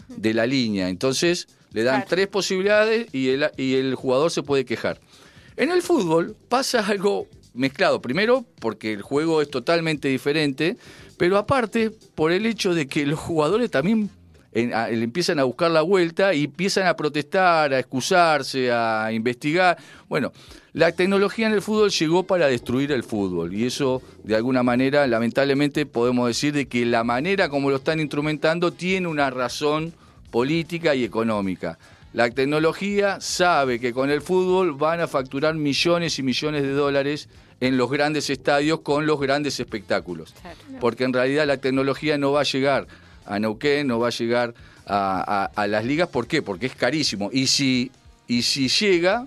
de 0.08 0.34
la 0.34 0.46
línea. 0.46 0.88
Entonces, 0.88 1.48
le 1.72 1.82
dan 1.84 1.96
Claro. 2.02 2.06
tres 2.10 2.28
posibilidades 2.28 3.06
y 3.14 3.28
el, 3.30 3.50
y 3.56 3.74
el 3.74 3.94
jugador 3.94 4.30
se 4.30 4.42
puede 4.42 4.64
quejar. 4.64 5.00
En 5.56 5.70
el 5.70 5.82
fútbol 5.82 6.36
pasa 6.48 6.86
algo 6.86 7.26
mezclado. 7.54 8.00
Primero, 8.00 8.44
porque 8.60 8.92
el 8.92 9.02
juego 9.02 9.42
es 9.42 9.50
totalmente 9.50 10.08
diferente, 10.08 10.76
pero 11.18 11.36
aparte 11.38 11.90
por 12.14 12.32
el 12.32 12.46
hecho 12.46 12.74
de 12.74 12.86
que 12.88 13.06
los 13.06 13.18
jugadores 13.18 13.70
también 13.70 14.10
en- 14.52 14.72
a- 14.74 14.88
le 14.88 15.02
empiezan 15.04 15.38
a 15.38 15.44
buscar 15.44 15.70
la 15.70 15.82
vuelta 15.82 16.34
y 16.34 16.44
empiezan 16.44 16.86
a 16.86 16.94
protestar, 16.96 17.72
a 17.72 17.78
excusarse, 17.78 18.70
a 18.72 19.10
investigar. 19.12 19.76
Bueno, 20.08 20.32
la 20.74 20.92
tecnología 20.92 21.46
en 21.46 21.52
el 21.54 21.62
fútbol 21.62 21.90
llegó 21.90 22.22
para 22.24 22.46
destruir 22.46 22.92
el 22.92 23.02
fútbol 23.04 23.54
y 23.54 23.64
eso, 23.66 24.02
de 24.24 24.36
alguna 24.36 24.62
manera, 24.62 25.06
lamentablemente 25.06 25.84
podemos 25.86 26.28
decir 26.28 26.52
de 26.52 26.66
que 26.66 26.84
la 26.86 27.04
manera 27.04 27.48
como 27.48 27.70
lo 27.70 27.76
están 27.76 28.00
instrumentando 28.00 28.72
tiene 28.72 29.06
una 29.08 29.30
razón 29.30 29.92
política 30.30 30.94
y 30.94 31.04
económica. 31.04 31.78
La 32.14 32.28
tecnología 32.30 33.20
sabe 33.20 33.80
que 33.80 33.92
con 33.94 34.10
el 34.10 34.20
fútbol 34.20 34.72
van 34.72 35.00
a 35.00 35.08
facturar 35.08 35.54
millones 35.54 36.18
y 36.18 36.22
millones 36.22 36.62
de 36.62 36.72
dólares 36.72 37.28
en 37.60 37.76
los 37.78 37.90
grandes 37.90 38.28
estadios 38.28 38.80
con 38.80 39.06
los 39.06 39.18
grandes 39.20 39.60
espectáculos. 39.60 40.34
Porque 40.80 41.04
en 41.04 41.12
realidad 41.12 41.46
la 41.46 41.56
tecnología 41.58 42.18
no 42.18 42.32
va 42.32 42.40
a 42.40 42.44
llegar 42.44 42.86
a 43.26 43.38
Neuquén, 43.38 43.86
no 43.86 43.98
va 43.98 44.08
a 44.08 44.10
llegar 44.10 44.54
a, 44.86 45.50
a- 45.54 45.62
a 45.62 45.66
las 45.66 45.84
ligas. 45.84 46.08
¿Por 46.08 46.26
qué? 46.26 46.42
Porque 46.42 46.66
es 46.66 46.74
carísimo. 46.74 47.30
Y 47.32 47.46
si, 47.46 47.90
y 48.28 48.42
si 48.42 48.68
llega, 48.68 49.26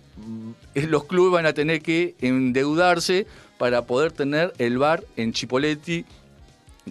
los 0.74 1.06
clubes 1.06 1.32
van 1.34 1.46
a 1.46 1.54
tener 1.54 1.82
que 1.82 2.16
endeudarse 2.22 3.26
para 3.58 3.84
poder 3.84 4.12
tener 4.12 4.54
el 4.58 4.78
bar 4.78 5.04
en 5.16 5.32
Chipoletti 5.32 6.06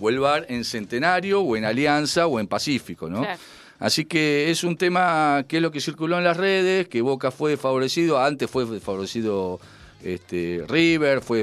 o 0.00 0.08
el 0.08 0.18
bar 0.18 0.46
en 0.48 0.64
Centenario 0.64 1.40
o 1.42 1.56
en 1.56 1.64
Alianza 1.64 2.26
o 2.26 2.40
en 2.40 2.46
Pacífico, 2.46 3.08
¿no? 3.08 3.20
Claro. 3.20 3.38
Así 3.80 4.04
que 4.06 4.50
es 4.50 4.64
un 4.64 4.76
tema 4.76 5.44
que 5.46 5.56
es 5.56 5.62
lo 5.62 5.70
que 5.70 5.80
circuló 5.80 6.16
en 6.16 6.24
las 6.24 6.36
redes, 6.36 6.88
que 6.88 7.02
Boca 7.02 7.30
fue 7.30 7.50
desfavorecido, 7.50 8.18
antes 8.22 8.48
fue 8.50 8.64
desfavorecido 8.64 9.60
este, 10.04 10.64
River, 10.68 11.20
fue 11.20 11.40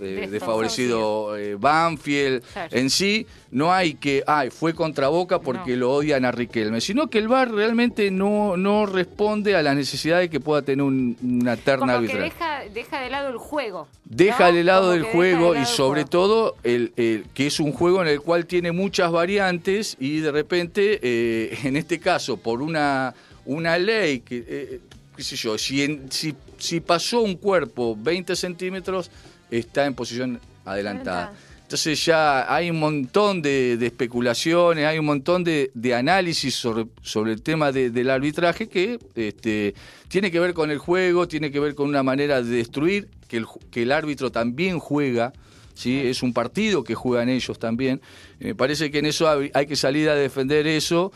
eh, 0.00 0.28
desfavorecido 0.30 1.36
eh, 1.36 1.54
Banfield. 1.54 2.42
Claro. 2.52 2.76
En 2.76 2.90
sí, 2.90 3.26
no 3.50 3.72
hay 3.72 3.94
que, 3.94 4.24
ay, 4.26 4.50
fue 4.50 4.74
contra 4.74 5.08
Boca 5.08 5.38
porque 5.40 5.72
No. 5.72 5.76
lo 5.78 5.92
odian 5.92 6.24
a 6.24 6.32
Riquelme, 6.32 6.80
sino 6.80 7.08
que 7.08 7.18
el 7.18 7.28
VAR 7.28 7.52
realmente 7.52 8.10
no, 8.10 8.56
no 8.56 8.86
responde 8.86 9.54
a 9.54 9.62
las 9.62 9.76
necesidades 9.76 10.30
que 10.30 10.40
pueda 10.40 10.62
tener 10.62 10.82
un- 10.82 11.16
una 11.22 11.56
terna 11.56 11.94
Como 11.96 12.08
que 12.08 12.18
deja, 12.18 12.62
deja 12.72 13.00
de 13.00 13.10
lado 13.10 13.28
el 13.28 13.38
juego. 13.38 13.86
Deja 14.04 14.48
¿no? 14.50 14.56
de 14.56 14.64
lado 14.64 14.90
Como 14.90 14.98
deja 14.98 15.12
juego 15.12 15.52
de 15.52 15.58
y 15.60 15.62
lado 15.62 15.70
el 15.70 15.76
sobre 15.76 16.04
todo 16.04 16.56
el, 16.64 16.92
el- 16.96 17.26
que 17.32 17.46
es 17.46 17.60
un 17.60 17.72
juego 17.72 18.02
en 18.02 18.08
el 18.08 18.20
cual 18.20 18.46
tiene 18.46 18.72
muchas 18.72 19.12
variantes 19.12 19.96
y 20.00 20.18
de 20.20 20.32
repente, 20.32 20.98
eh, 21.02 21.56
en 21.64 21.76
este 21.76 22.00
caso, 22.00 22.36
por 22.36 22.60
una, 22.62 23.14
una 23.46 23.78
ley 23.78 24.20
que, 24.20 24.80
qué 25.16 25.22
sé 25.22 25.36
yo, 25.36 25.56
si, 25.58 25.82
en- 25.82 26.10
si, 26.10 26.34
si 26.58 26.80
pasó 26.80 27.20
un 27.20 27.36
cuerpo 27.36 27.96
20 28.00 28.34
centímetros, 28.36 29.10
está 29.50 29.86
en 29.86 29.94
posición 29.94 30.40
adelantada. 30.64 31.32
Entonces 31.62 32.04
ya 32.04 32.52
hay 32.54 32.70
un 32.70 32.78
montón 32.78 33.40
de, 33.42 33.76
de 33.78 33.86
especulaciones, 33.86 34.84
hay 34.86 34.98
un 34.98 35.06
montón 35.06 35.44
de, 35.44 35.70
de 35.74 35.94
análisis 35.94 36.54
sobre, 36.54 36.86
sobre 37.02 37.32
el 37.32 37.42
tema 37.42 37.72
de- 37.72 37.90
del 37.90 38.10
arbitraje 38.10 38.68
que 38.68 38.98
este, 39.14 39.74
tiene 40.08 40.30
que 40.30 40.38
ver 40.40 40.52
con 40.54 40.70
el 40.70 40.78
juego, 40.78 41.26
tiene 41.26 41.50
que 41.50 41.60
ver 41.60 41.74
con 41.74 41.88
una 41.88 42.02
manera 42.02 42.42
de 42.42 42.56
destruir, 42.56 43.08
que 43.28 43.38
el, 43.38 43.46
que 43.70 43.82
el 43.82 43.92
árbitro 43.92 44.30
también 44.30 44.78
juega, 44.78 45.32
¿sí? 45.74 45.98
es 45.98 46.22
un 46.22 46.32
partido 46.34 46.84
que 46.84 46.94
juegan 46.94 47.28
ellos 47.30 47.58
también. 47.58 48.00
Eh, 48.40 48.48
Me 48.48 48.54
parece 48.54 48.90
que 48.90 48.98
en 48.98 49.06
eso 49.06 49.28
hay 49.28 49.50
hay 49.54 49.66
que 49.66 49.76
salir 49.76 50.08
a 50.10 50.14
defender 50.14 50.66
eso. 50.66 51.12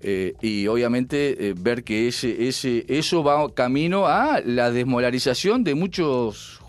Eh, 0.00 0.34
y 0.40 0.66
obviamente 0.68 1.48
eh, 1.48 1.54
ver 1.56 1.82
que 1.82 2.08
ese, 2.08 2.48
ese, 2.48 2.84
eso 2.88 3.24
va 3.24 3.52
camino 3.52 4.06
a 4.06 4.40
la 4.44 4.70
desmolarización 4.70 5.64
de 5.64 5.74
muchos 5.74 6.60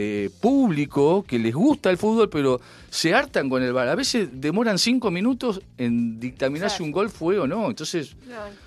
eh, 0.00 0.30
público 0.40 1.24
que 1.26 1.38
les 1.40 1.52
gusta 1.52 1.90
el 1.90 1.98
fútbol, 1.98 2.30
pero 2.30 2.60
se 2.88 3.14
hartan 3.14 3.50
con 3.50 3.62
el 3.62 3.72
VAR. 3.72 3.88
A 3.88 3.94
veces 3.94 4.28
demoran 4.32 4.78
cinco 4.78 5.10
minutos 5.10 5.60
en 5.76 6.20
dictaminar 6.20 6.70
si 6.70 6.82
un 6.82 6.92
gol 6.92 7.10
fue 7.10 7.38
o 7.38 7.46
no. 7.46 7.68
Entonces 7.68 8.16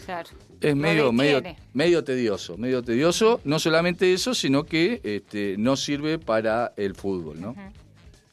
Claro. 0.06 0.30
es 0.60 0.76
medio, 0.76 1.12
medio, 1.14 1.42
medio 1.74 2.04
tedioso, 2.04 2.58
medio 2.58 2.84
tedioso. 2.84 3.40
No 3.46 3.60
solamente 3.60 4.14
eso, 4.14 4.36
sino 4.36 4.66
que 4.66 5.00
este, 5.04 5.56
no 5.58 5.78
sirve 5.78 6.20
para 6.20 6.74
el 6.76 6.96
fútbol, 6.96 7.40
¿no? 7.40 7.56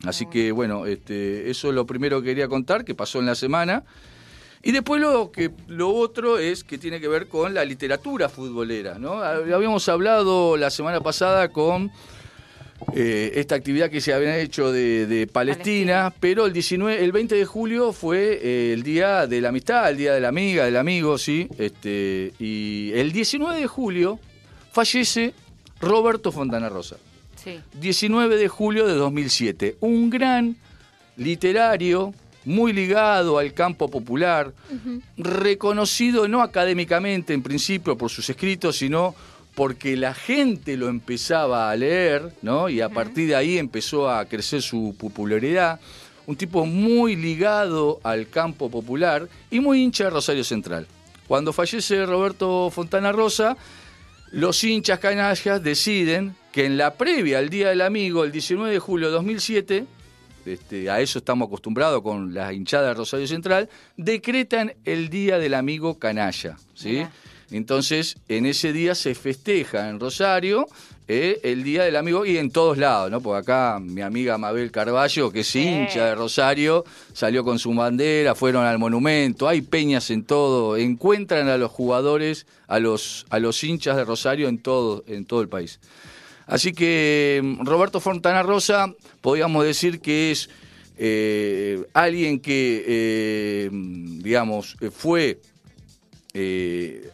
Así 0.05 0.27
que 0.27 0.53
bueno, 0.53 0.85
este, 0.85 1.51
eso 1.51 1.69
es 1.69 1.75
lo 1.75 1.87
primero 1.87 2.21
que 2.21 2.31
quería 2.31 2.49
contar, 2.49 2.85
que 2.85 2.95
pasó 2.97 3.21
en 3.21 3.27
la 3.27 3.37
semana. 3.37 3.85
Y 4.63 4.73
después 4.73 5.01
lo 5.01 5.31
que 5.31 5.51
lo 5.69 5.91
otro 5.91 6.39
es 6.39 6.65
que 6.65 6.79
tiene 6.79 7.01
que 7.01 7.09
ver 7.09 7.29
con 7.29 7.55
la 7.55 7.65
literatura 7.65 8.29
futbolera, 8.29 8.99
¿no? 8.99 9.23
Habíamos 9.23 9.89
hablado 9.89 10.57
la 10.57 10.71
semana 10.71 11.01
pasada 11.01 11.51
con 11.51 11.93
eh, 12.95 13.33
esta 13.35 13.57
actividad 13.57 13.91
que 13.91 14.01
se 14.01 14.13
había 14.13 14.39
hecho 14.39 14.71
de, 14.71 15.07
de 15.07 15.27
Palestina, 15.27 15.95
Palestina. 15.95 16.15
pero 16.21 16.47
el 16.47 16.53
19, 16.53 17.05
el 17.05 17.13
20 17.13 17.35
de 17.35 17.45
julio 17.45 17.93
fue 17.93 18.41
eh, 18.43 18.73
el 18.73 18.83
día 18.83 19.27
de 19.27 19.41
la 19.41 19.49
amistad, 19.49 19.91
el 19.91 19.97
día 19.97 20.15
de 20.15 20.21
la 20.21 20.29
amiga, 20.29 20.65
del 20.65 20.77
amigo, 20.77 21.19
sí. 21.19 21.49
Este, 21.59 22.33
y 22.39 22.93
el 22.95 23.13
19 23.13 23.61
de 23.61 23.67
julio 23.67 24.21
fallece 24.73 25.35
Roberto 25.81 26.31
Fontana 26.31 26.69
Rosa. 26.69 26.97
Sí. 27.37 27.61
19 27.81 28.37
de 28.37 28.49
julio 28.49 28.87
de 28.87 28.95
2007. 28.95 29.77
Un 29.81 30.09
gran 30.09 30.57
literario, 31.17 32.15
muy 32.49 32.73
ligado 32.73 33.39
al 33.39 33.53
campo 33.53 33.89
popular, 33.91 34.53
reconocido 35.19 36.27
no 36.27 36.43
académicamente 36.43 37.35
en 37.35 37.43
principio 37.43 37.97
por 37.97 38.11
sus 38.11 38.29
escritos, 38.31 38.77
sino 38.77 39.15
porque 39.55 39.97
la 39.97 40.15
gente 40.15 40.77
lo 40.77 40.89
empezaba 40.89 41.71
a 41.71 41.77
leer, 41.77 42.33
¿no? 42.43 42.69
Y 42.69 42.81
a 42.81 42.89
partir 42.89 43.29
de 43.29 43.37
ahí 43.37 43.59
empezó 43.59 44.09
a 44.09 44.25
crecer 44.25 44.63
su 44.63 44.97
popularidad. 44.99 45.79
Un 46.27 46.37
tipo 46.37 46.65
muy 46.65 47.17
ligado 47.17 48.01
al 48.03 48.29
campo 48.29 48.71
popular 48.71 49.29
y 49.51 49.61
muy 49.61 49.83
hincha 49.83 50.05
de 50.05 50.11
Rosario 50.11 50.45
Central. 50.45 50.87
Cuando 51.27 51.53
fallece 51.53 52.07
Roberto 52.07 52.71
Fontana 52.71 53.13
Rosa, 53.13 53.57
los 54.31 54.63
hinchas 54.65 55.01
canallas 55.01 55.63
deciden 55.63 56.35
que 56.53 56.65
en 56.65 56.79
la 56.79 56.95
previa 56.95 57.39
al 57.39 57.51
Día 57.51 57.69
del 57.69 57.83
Amigo, 57.83 58.25
el 58.25 58.33
19 58.33 58.73
de 58.73 58.79
julio 58.79 59.09
de 59.09 59.15
2007, 59.15 59.87
este, 60.55 60.91
a 60.91 61.01
eso 61.01 61.19
estamos 61.19 61.47
acostumbrados 61.49 62.03
con 62.03 62.35
la 62.35 62.53
hinchada 62.53 62.89
de 62.89 62.95
Rosario 62.95 63.27
Central, 63.27 63.69
decretan 63.97 64.73
el 64.85 65.09
Día 65.09 65.39
del 65.39 65.55
Amigo 65.55 65.99
Canalla. 65.99 66.57
¿sí? 66.75 67.03
Entonces, 67.51 68.17
en 68.29 68.47
ese 68.47 68.73
día 68.73 68.95
se 68.95 69.15
festeja 69.15 69.89
en 69.89 69.99
Rosario 70.01 70.67
eh, 71.11 71.41
el 71.43 71.63
Día 71.65 71.85
del 71.85 71.97
Amigo 71.97 72.27
y 72.27 72.37
en 72.37 72.51
todos 72.51 72.77
lados, 72.77 73.11
¿no? 73.11 73.23
Porque 73.23 73.41
acá 73.41 73.79
mi 73.81 74.03
amiga 74.03 74.37
Mabel 74.37 74.71
Carballo, 74.71 75.33
que 75.33 75.41
es 75.41 75.47
Sí. 75.49 75.61
hincha 75.67 76.05
de 76.05 76.15
Rosario, 76.15 76.85
salió 77.15 77.43
con 77.45 77.59
su 77.59 77.73
bandera, 77.73 78.35
fueron 78.35 78.67
al 78.67 78.79
monumento, 78.79 79.49
hay 79.49 79.63
peñas 79.63 80.11
en 80.11 80.25
todo, 80.25 80.77
encuentran 80.77 81.49
a 81.49 81.57
los 81.57 81.71
jugadores, 81.71 82.47
a 82.67 82.79
los, 82.79 83.25
a 83.31 83.39
los 83.39 83.65
hinchas 83.65 83.97
de 83.97 84.05
Rosario 84.05 84.49
en 84.49 84.59
todo, 84.59 85.03
en 85.07 85.25
todo 85.25 85.41
el 85.41 85.49
país. 85.49 85.81
Así 86.49 86.73
que 86.73 87.41
mm, 87.43 87.65
Roberto 87.65 88.01
Fontana 88.01 88.43
Rosa, 88.43 88.93
podríamos 89.21 89.65
decir 89.65 90.01
que 90.01 90.33
es 90.33 90.49
eh, 90.97 91.85
alguien 91.93 92.41
que, 92.41 92.85
eh, 92.87 93.71
digamos, 93.71 94.77
eh, 94.81 94.91
fue 94.91 95.41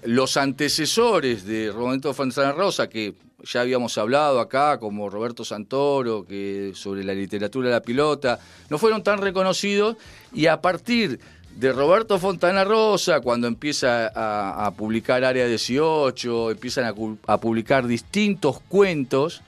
los 0.02 0.36
antecesores 0.36 1.46
de 1.46 1.72
Roberto 1.72 2.12
Fontana 2.12 2.52
Rosa, 2.52 2.90
que 2.90 3.14
ya 3.42 3.62
habíamos 3.62 3.96
hablado 3.96 4.38
acá, 4.38 4.78
como 4.78 5.08
Roberto 5.08 5.46
Santoro, 5.46 6.26
que 6.26 6.72
sobre 6.74 7.04
la 7.04 7.14
literatura 7.14 7.68
de 7.68 7.74
la 7.74 7.80
pilota, 7.80 8.38
no 8.68 8.76
fueron 8.76 9.02
tan 9.02 9.22
reconocidos 9.22 9.96
y 10.34 10.46
a 10.46 10.60
partir 10.60 11.20
de 11.56 11.72
Roberto 11.72 12.18
Fontana 12.18 12.64
Rosa, 12.64 13.20
cuando 13.20 13.46
empieza 13.46 14.08
a, 14.14 14.66
a 14.66 14.70
publicar 14.72 15.24
Área 15.24 15.46
18, 15.46 16.50
empiezan 16.50 16.92
a, 17.26 17.36
publicar 17.38 17.86
distintos 17.86 18.60
cuentos, 18.68 19.42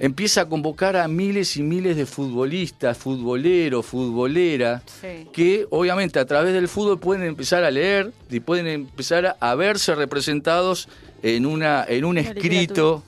empieza 0.00 0.42
a 0.42 0.48
convocar 0.48 0.96
a 0.96 1.08
miles 1.08 1.56
y 1.56 1.62
miles 1.62 1.96
de 1.96 2.04
futbolistas, 2.06 2.98
futboleros, 2.98 3.86
futboleras, 3.86 4.82
Sí. 5.00 5.28
que 5.32 5.66
obviamente 5.70 6.18
a 6.18 6.26
través 6.26 6.52
del 6.52 6.68
fútbol 6.68 6.98
pueden 6.98 7.22
empezar 7.24 7.64
a 7.64 7.70
leer 7.70 8.12
y 8.30 8.40
pueden 8.40 8.66
empezar 8.66 9.36
a, 9.40 9.54
verse 9.54 9.94
representados 9.94 10.88
en 11.22 11.46
una 11.46 11.84
en 11.88 12.04
un 12.04 12.18
escrito 12.18 13.02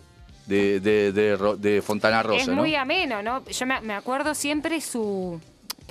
de, 0.47 0.80
de, 0.80 1.12
de 1.12 1.82
Fontana 1.82 2.23
Rosa, 2.23 2.40
es 2.40 2.49
¿no? 2.49 2.56
muy 2.56 2.75
ameno, 2.75 3.23
¿no? 3.23 3.44
Yo 3.47 3.66
me, 3.66 3.80
me 3.82 3.94
acuerdo 3.94 4.35
siempre 4.35 4.80
su. 4.80 5.40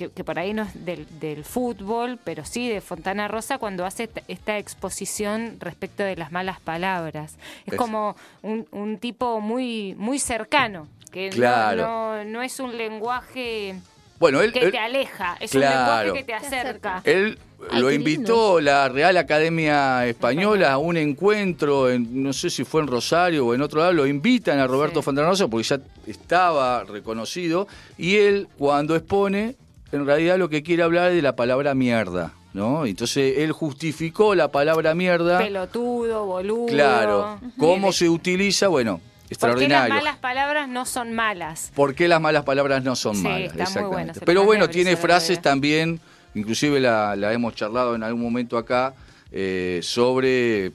Que, 0.00 0.08
que 0.10 0.24
por 0.24 0.38
ahí 0.38 0.54
no 0.54 0.62
es 0.62 0.86
del, 0.86 1.06
del 1.20 1.44
fútbol, 1.44 2.18
pero 2.24 2.46
sí 2.46 2.70
de 2.70 2.80
Fontana 2.80 3.28
Rosa 3.28 3.58
cuando 3.58 3.84
hace 3.84 4.08
esta- 4.28 4.56
exposición 4.56 5.56
respecto 5.60 6.02
de 6.02 6.16
las 6.16 6.32
malas 6.32 6.58
palabras. 6.58 7.34
Es, 7.66 7.74
Es- 7.74 7.78
como 7.78 8.16
un, 8.40 8.66
un 8.70 8.96
tipo 8.96 9.42
muy 9.42 9.94
muy 9.98 10.18
cercano, 10.18 10.88
que 11.12 11.28
no- 11.28 11.36
Claro. 11.36 11.82
no, 11.82 12.24
no, 12.24 12.42
es 12.42 12.58
un 12.60 12.78
lenguaje 12.78 13.74
Bueno, 14.18 14.40
él, 14.40 14.52
que 14.54 14.60
él- 14.60 14.70
te 14.72 14.78
aleja, 14.78 15.36
es 15.38 15.50
Claro. 15.50 15.68
un 15.68 16.06
lenguaje 16.06 16.18
que 16.20 16.24
te 16.24 16.34
acerca. 16.34 17.02
él 17.04 17.38
Ay, 17.70 17.78
lo 17.82 17.90
invitó 17.92 18.58
la 18.58 18.88
Real 18.88 19.18
Academia 19.18 20.06
Española 20.06 20.72
a 20.72 20.78
un 20.78 20.96
encuentro, 20.96 21.90
en, 21.90 22.22
no 22.22 22.32
sé 22.32 22.48
si 22.48 22.64
fue 22.64 22.80
en 22.80 22.86
Rosario 22.86 23.44
o 23.46 23.54
en 23.54 23.60
otro 23.60 23.80
lado, 23.80 23.92
lo 23.92 24.06
invitan 24.06 24.58
a 24.60 24.66
Roberto 24.66 25.00
Sí. 25.00 25.04
Fontana 25.04 25.28
Rosa 25.28 25.46
porque 25.46 25.64
ya 25.68 25.78
estaba 26.06 26.84
reconocido 26.84 27.68
y 27.98 28.16
él 28.16 28.48
cuando 28.56 28.96
expone, 28.96 29.56
en 29.92 30.06
realidad 30.06 30.38
lo 30.38 30.48
que 30.48 30.62
quiere 30.62 30.82
hablar 30.82 31.10
es 31.10 31.16
de 31.16 31.22
la 31.22 31.34
palabra 31.36 31.74
mierda, 31.74 32.32
¿no? 32.52 32.86
Entonces 32.86 33.38
él 33.38 33.52
justificó 33.52 34.34
la 34.34 34.48
palabra 34.48 34.94
mierda. 34.94 35.38
Pelotudo, 35.38 36.26
boludo. 36.26 36.66
Claro. 36.66 37.40
¿Cómo 37.58 37.92
se 37.92 38.08
utiliza? 38.08 38.68
Bueno, 38.68 38.94
¿Por 38.98 39.02
qué 39.02 39.10
las 39.18 39.30
extraordinario. 39.30 39.94
malas 39.94 40.16
palabras 40.18 40.68
no 40.68 40.86
son 40.86 41.12
malas? 41.12 41.72
¿Por 41.74 41.94
qué 41.94 42.08
las 42.08 42.20
malas 42.20 42.44
palabras 42.44 42.82
no 42.84 42.96
son 42.96 43.16
Sí, 43.16 43.22
malas? 43.22 43.40
está 43.42 43.54
muy 43.54 43.62
Exactamente. 43.62 43.94
bueno, 43.94 44.12
Pero 44.26 44.44
bueno, 44.44 44.68
tiene 44.68 44.96
frases 44.96 45.40
también, 45.40 46.00
inclusive 46.34 46.80
la, 46.80 47.14
la 47.16 47.32
hemos 47.32 47.54
charlado 47.54 47.94
en 47.94 48.02
algún 48.02 48.22
momento 48.22 48.58
acá, 48.58 48.94
eh, 49.32 49.80
sobre 49.82 50.72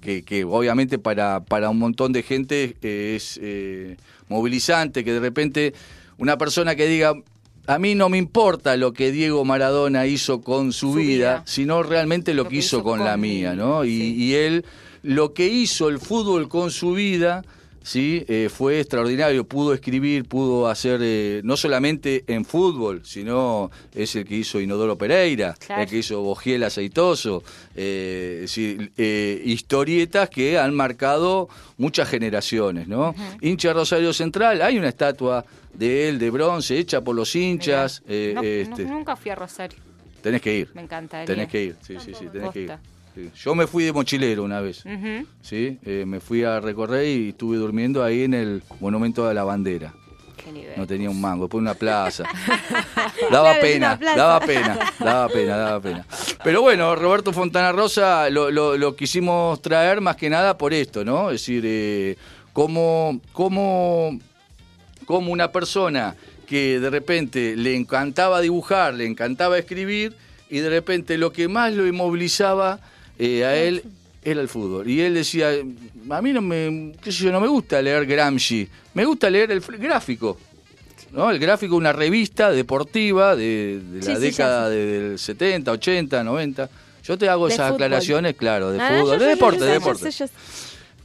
que, 0.00 0.24
que 0.24 0.42
obviamente 0.44 0.98
para, 0.98 1.40
para 1.40 1.70
un 1.70 1.78
montón 1.78 2.12
de 2.12 2.22
gente 2.24 2.76
eh, 2.82 3.14
es 3.16 3.38
eh, 3.42 3.96
movilizante, 4.28 5.04
que 5.04 5.12
de 5.12 5.20
repente 5.20 5.74
una 6.18 6.36
persona 6.36 6.74
que 6.74 6.86
diga, 6.86 7.14
a 7.66 7.78
mí 7.78 7.94
no 7.94 8.08
me 8.08 8.18
importa 8.18 8.76
lo 8.76 8.92
que 8.92 9.10
Diego 9.12 9.44
Maradona 9.44 10.06
hizo 10.06 10.40
con 10.40 10.72
su, 10.72 10.92
Su 10.92 10.94
vida, 10.94 11.06
vida. 11.34 11.42
sino 11.46 11.82
realmente 11.82 12.34
lo, 12.34 12.48
que 12.48 12.56
hizo 12.56 12.82
con, 12.82 13.04
la 13.04 13.16
mía, 13.16 13.54
¿no? 13.54 13.84
Y, 13.84 13.98
sí. 13.98 14.14
y 14.16 14.34
él, 14.34 14.64
lo 15.02 15.32
que 15.32 15.46
hizo 15.46 15.88
el 15.88 15.98
fútbol 15.98 16.48
con 16.48 16.70
su 16.70 16.92
vida, 16.92 17.44
sí, 17.84 18.24
Eh, 18.26 18.48
fue 18.52 18.80
extraordinario. 18.80 19.44
Pudo 19.44 19.72
escribir, 19.74 20.24
pudo 20.24 20.66
hacer, 20.68 20.98
eh, 21.02 21.40
no 21.44 21.56
solamente 21.56 22.24
en 22.26 22.44
fútbol, 22.44 23.02
sino 23.04 23.70
es 23.94 24.16
el 24.16 24.24
que 24.24 24.36
hizo 24.38 24.60
Inodoro 24.60 24.96
Pereira, 24.98 25.54
Claro. 25.64 25.82
el 25.82 25.88
que 25.88 25.98
hizo 25.98 26.20
Bogiel 26.22 26.64
Aceitoso, 26.64 27.42
eh, 27.76 28.46
historietas 29.44 30.30
que 30.30 30.58
han 30.58 30.74
marcado 30.74 31.48
muchas 31.76 32.08
generaciones, 32.08 32.88
¿no? 32.88 33.14
Hincha 33.40 33.72
Rosario 33.72 34.12
Central, 34.12 34.62
hay 34.62 34.78
una 34.78 34.88
estatua 34.88 35.44
de 35.72 36.08
él 36.08 36.18
de 36.18 36.30
bronce 36.30 36.78
hecha 36.78 37.00
por 37.02 37.14
los 37.16 37.34
hinchas. 37.34 38.02
No- 38.06 38.42
este, 38.42 38.84
nunca 38.84 39.16
fui 39.16 39.30
a 39.30 39.34
Rosario. 39.34 39.78
tenés 40.22 40.40
que 40.40 40.56
ir. 40.60 40.70
Me 40.74 40.80
encantaría. 40.82 41.26
Tenés 41.26 41.48
que 41.48 41.64
ir, 41.64 41.76
sí, 41.86 41.96
sí, 42.02 42.12
sí, 42.18 42.26
tenés 42.32 42.50
que 42.52 42.60
ir. 42.62 42.72
Yo 43.36 43.54
me 43.54 43.66
fui 43.66 43.84
de 43.84 43.92
mochilero 43.92 44.42
una 44.44 44.60
vez. 44.60 44.84
¿sí? 45.42 45.78
Eh, 45.84 46.04
me 46.06 46.20
fui 46.20 46.42
a 46.44 46.60
recorrer 46.60 47.06
y 47.06 47.28
estuve 47.30 47.56
durmiendo 47.56 48.02
ahí 48.02 48.22
en 48.24 48.34
el 48.34 48.62
Monumento 48.80 49.26
de 49.28 49.34
la 49.34 49.44
Bandera. 49.44 49.92
Qué 50.36 50.52
nivel. 50.52 50.74
No 50.76 50.86
tenía 50.86 51.08
un 51.08 51.20
mango, 51.20 51.44
después 51.44 51.60
una 51.62 51.74
plaza. 51.74 52.24
daba 53.30 53.54
pena, 53.60 53.98
plaza. 53.98 54.16
daba 54.16 54.40
pena, 54.40 54.78
daba 54.98 55.28
pena, 55.28 55.56
daba 55.56 55.80
pena. 55.80 56.06
Pero 56.42 56.60
bueno, 56.62 56.94
Roberto 56.96 57.32
Fontana 57.32 57.72
Rosa 57.72 58.28
lo, 58.30 58.50
lo- 58.50 58.76
lo 58.76 58.94
quisimos 58.96 59.62
traer 59.62 60.00
más 60.00 60.16
que 60.16 60.28
nada 60.28 60.58
por 60.58 60.74
esto, 60.74 61.04
¿no? 61.04 61.30
Es 61.30 61.40
decir, 61.40 61.62
eh, 61.66 62.16
cómo, 62.52 63.20
cómo, 63.32 64.18
cómo 65.06 65.32
una 65.32 65.50
persona 65.52 66.14
que 66.46 66.78
de 66.78 66.90
repente 66.90 67.56
le 67.56 67.74
encantaba 67.74 68.40
dibujar, 68.42 68.92
le 68.94 69.06
encantaba 69.06 69.56
escribir, 69.58 70.14
y 70.50 70.58
de 70.58 70.68
repente 70.68 71.16
lo 71.16 71.32
que 71.32 71.48
más 71.48 71.72
lo 71.72 71.86
inmovilizaba 71.86 72.80
eh, 73.18 73.44
a 73.44 73.56
él 73.56 73.82
era 74.22 74.40
el 74.40 74.48
fútbol. 74.48 74.88
Y 74.88 75.00
él 75.00 75.14
decía, 75.14 75.50
a 76.10 76.22
mí 76.22 76.32
no 76.32 76.40
me, 76.40 76.92
qué 77.02 77.12
sé 77.12 77.24
yo, 77.24 77.32
no 77.32 77.40
me 77.40 77.48
gusta 77.48 77.80
leer 77.82 78.06
Gramsci, 78.06 78.68
me 78.94 79.04
gusta 79.04 79.28
leer 79.30 79.50
el 79.52 79.60
gráfico. 79.60 80.38
¿no? 81.12 81.30
El 81.30 81.38
gráfico, 81.38 81.76
una 81.76 81.92
revista 81.92 82.50
deportiva 82.50 83.36
de, 83.36 83.80
de 83.80 83.98
la 84.06 84.16
Sí, 84.16 84.20
década 84.20 84.68
de- 84.68 84.86
del 85.10 85.18
70, 85.18 85.70
80, 85.70 86.24
90. 86.24 86.68
Yo 87.04 87.16
te 87.18 87.28
hago 87.28 87.46
De 87.46 87.54
esas 87.54 87.68
fútbol. 87.68 87.82
aclaraciones, 87.84 88.34
claro, 88.34 88.72
de 88.72 88.80
Ah, 88.80 88.88
fútbol, 88.88 89.04
yo- 89.06 89.12
de 89.12 89.18
yo- 89.20 89.26
deporte, 89.26 89.58
yo 89.60 89.64
de 89.66 89.72
deporte. 89.72 90.08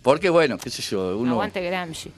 Porque 0.01 0.29
bueno, 0.29 0.57
qué 0.57 0.69
sé 0.71 0.81
yo, 0.81 1.17
uno... 1.17 1.33
Aguante 1.33 1.61
Gramsci. 1.61 2.09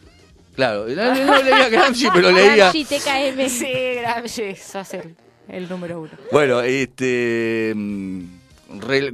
Claro, 0.56 0.86
no, 0.88 1.16
no 1.26 1.42
leía 1.44 1.68
Gramsci, 1.70 2.08
pero 2.14 2.32
leía... 2.32 2.56
Gramsci, 2.72 2.86
TKM. 2.86 3.50
Sí, 3.50 3.74
Gramsci, 4.02 4.56
sos 4.56 4.94
el, 4.94 5.16
el 5.50 5.68
número 5.68 6.00
uno. 6.02 6.12
Bueno, 6.32 6.62
este 6.62 7.74
mm, 7.76 8.22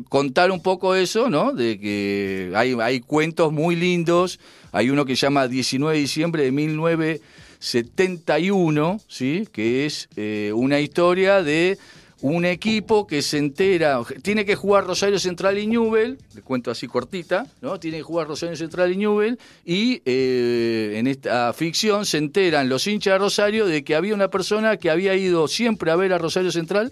contar 0.09 0.51
un 0.51 0.61
poco 0.61 0.95
eso, 0.95 1.29
¿no? 1.29 1.53
De 1.53 1.79
que 1.79 2.51
hay, 2.55 2.75
hay 2.81 2.99
cuentos 3.01 3.51
muy 3.51 3.75
lindos. 3.75 4.39
Hay 4.71 4.89
uno 4.89 5.05
que 5.05 5.13
llama 5.15 5.47
19 5.47 5.95
de 5.95 6.01
diciembre 6.01 6.43
de 6.43 6.51
1971, 6.51 8.99
¿sí? 9.07 9.47
Que 9.51 9.85
es 9.85 10.09
eh, 10.15 10.51
una 10.53 10.79
historia 10.79 11.43
de 11.43 11.77
un 12.21 12.45
equipo 12.45 13.05
que 13.05 13.21
se 13.21 13.37
entera, 13.37 14.01
tiene 14.23 14.43
que 14.43 14.55
jugar 14.55 14.87
Rosario 14.87 15.19
Central 15.19 15.59
y 15.59 15.67
Newell, 15.67 16.17
le 16.33 16.41
cuento 16.41 16.71
así 16.71 16.87
cortita, 16.87 17.45
¿no? 17.61 17.79
Tiene 17.79 17.97
que 17.97 18.03
jugar 18.03 18.27
Rosario 18.27 18.55
Central 18.55 18.91
y 18.91 18.97
Newell 18.97 19.37
y 19.63 20.01
eh, 20.05 20.93
en 20.95 21.05
esta 21.05 21.53
ficción 21.53 22.05
se 22.05 22.17
enteran 22.17 22.69
los 22.69 22.87
hinchas 22.87 23.13
de 23.13 23.17
Rosario 23.19 23.67
de 23.67 23.83
que 23.83 23.95
había 23.95 24.15
una 24.15 24.29
persona 24.29 24.77
que 24.77 24.89
había 24.89 25.15
ido 25.15 25.47
siempre 25.47 25.91
a 25.91 25.95
ver 25.95 26.11
a 26.11 26.17
Rosario 26.17 26.51
Central 26.51 26.91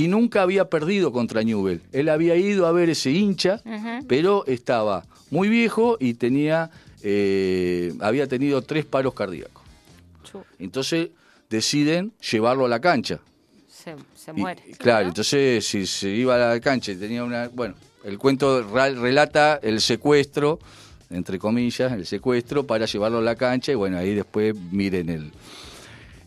y 0.00 0.08
nunca 0.08 0.40
había 0.40 0.70
perdido 0.70 1.12
contra 1.12 1.42
Newell. 1.42 1.82
Él 1.92 2.08
había 2.08 2.34
ido 2.34 2.66
a 2.66 2.72
ver 2.72 2.88
ese 2.88 3.10
hincha, 3.10 3.60
pero 4.08 4.46
estaba 4.46 5.04
muy 5.30 5.50
viejo 5.50 5.98
y 6.00 6.14
tenía, 6.14 6.70
eh, 7.02 7.92
había 8.00 8.26
tenido 8.26 8.62
tres 8.62 8.86
paros 8.86 9.12
cardíacos. 9.12 9.62
Entonces 10.58 11.10
deciden 11.50 12.12
llevarlo 12.32 12.64
a 12.64 12.68
la 12.70 12.80
cancha. 12.80 13.20
se, 13.68 14.32
muere. 14.32 14.62
y 14.66 14.72
claro, 14.72 15.02
¿no? 15.02 15.08
entonces 15.08 15.66
si 15.66 15.84
se 15.84 16.08
iba 16.08 16.34
a 16.36 16.54
la 16.54 16.60
cancha 16.60 16.92
y 16.92 16.96
tenía 16.96 17.22
una... 17.22 17.48
Bueno, 17.48 17.74
el 18.02 18.16
cuento 18.16 18.62
relata 18.72 19.60
el 19.62 19.82
secuestro, 19.82 20.60
entre 21.10 21.38
comillas, 21.38 21.92
el 21.92 22.06
secuestro 22.06 22.66
para 22.66 22.86
llevarlo 22.86 23.18
a 23.18 23.22
la 23.22 23.36
cancha 23.36 23.70
y 23.70 23.74
bueno, 23.74 23.98
ahí 23.98 24.14
después 24.14 24.54
miren 24.72 25.10
el, 25.10 25.30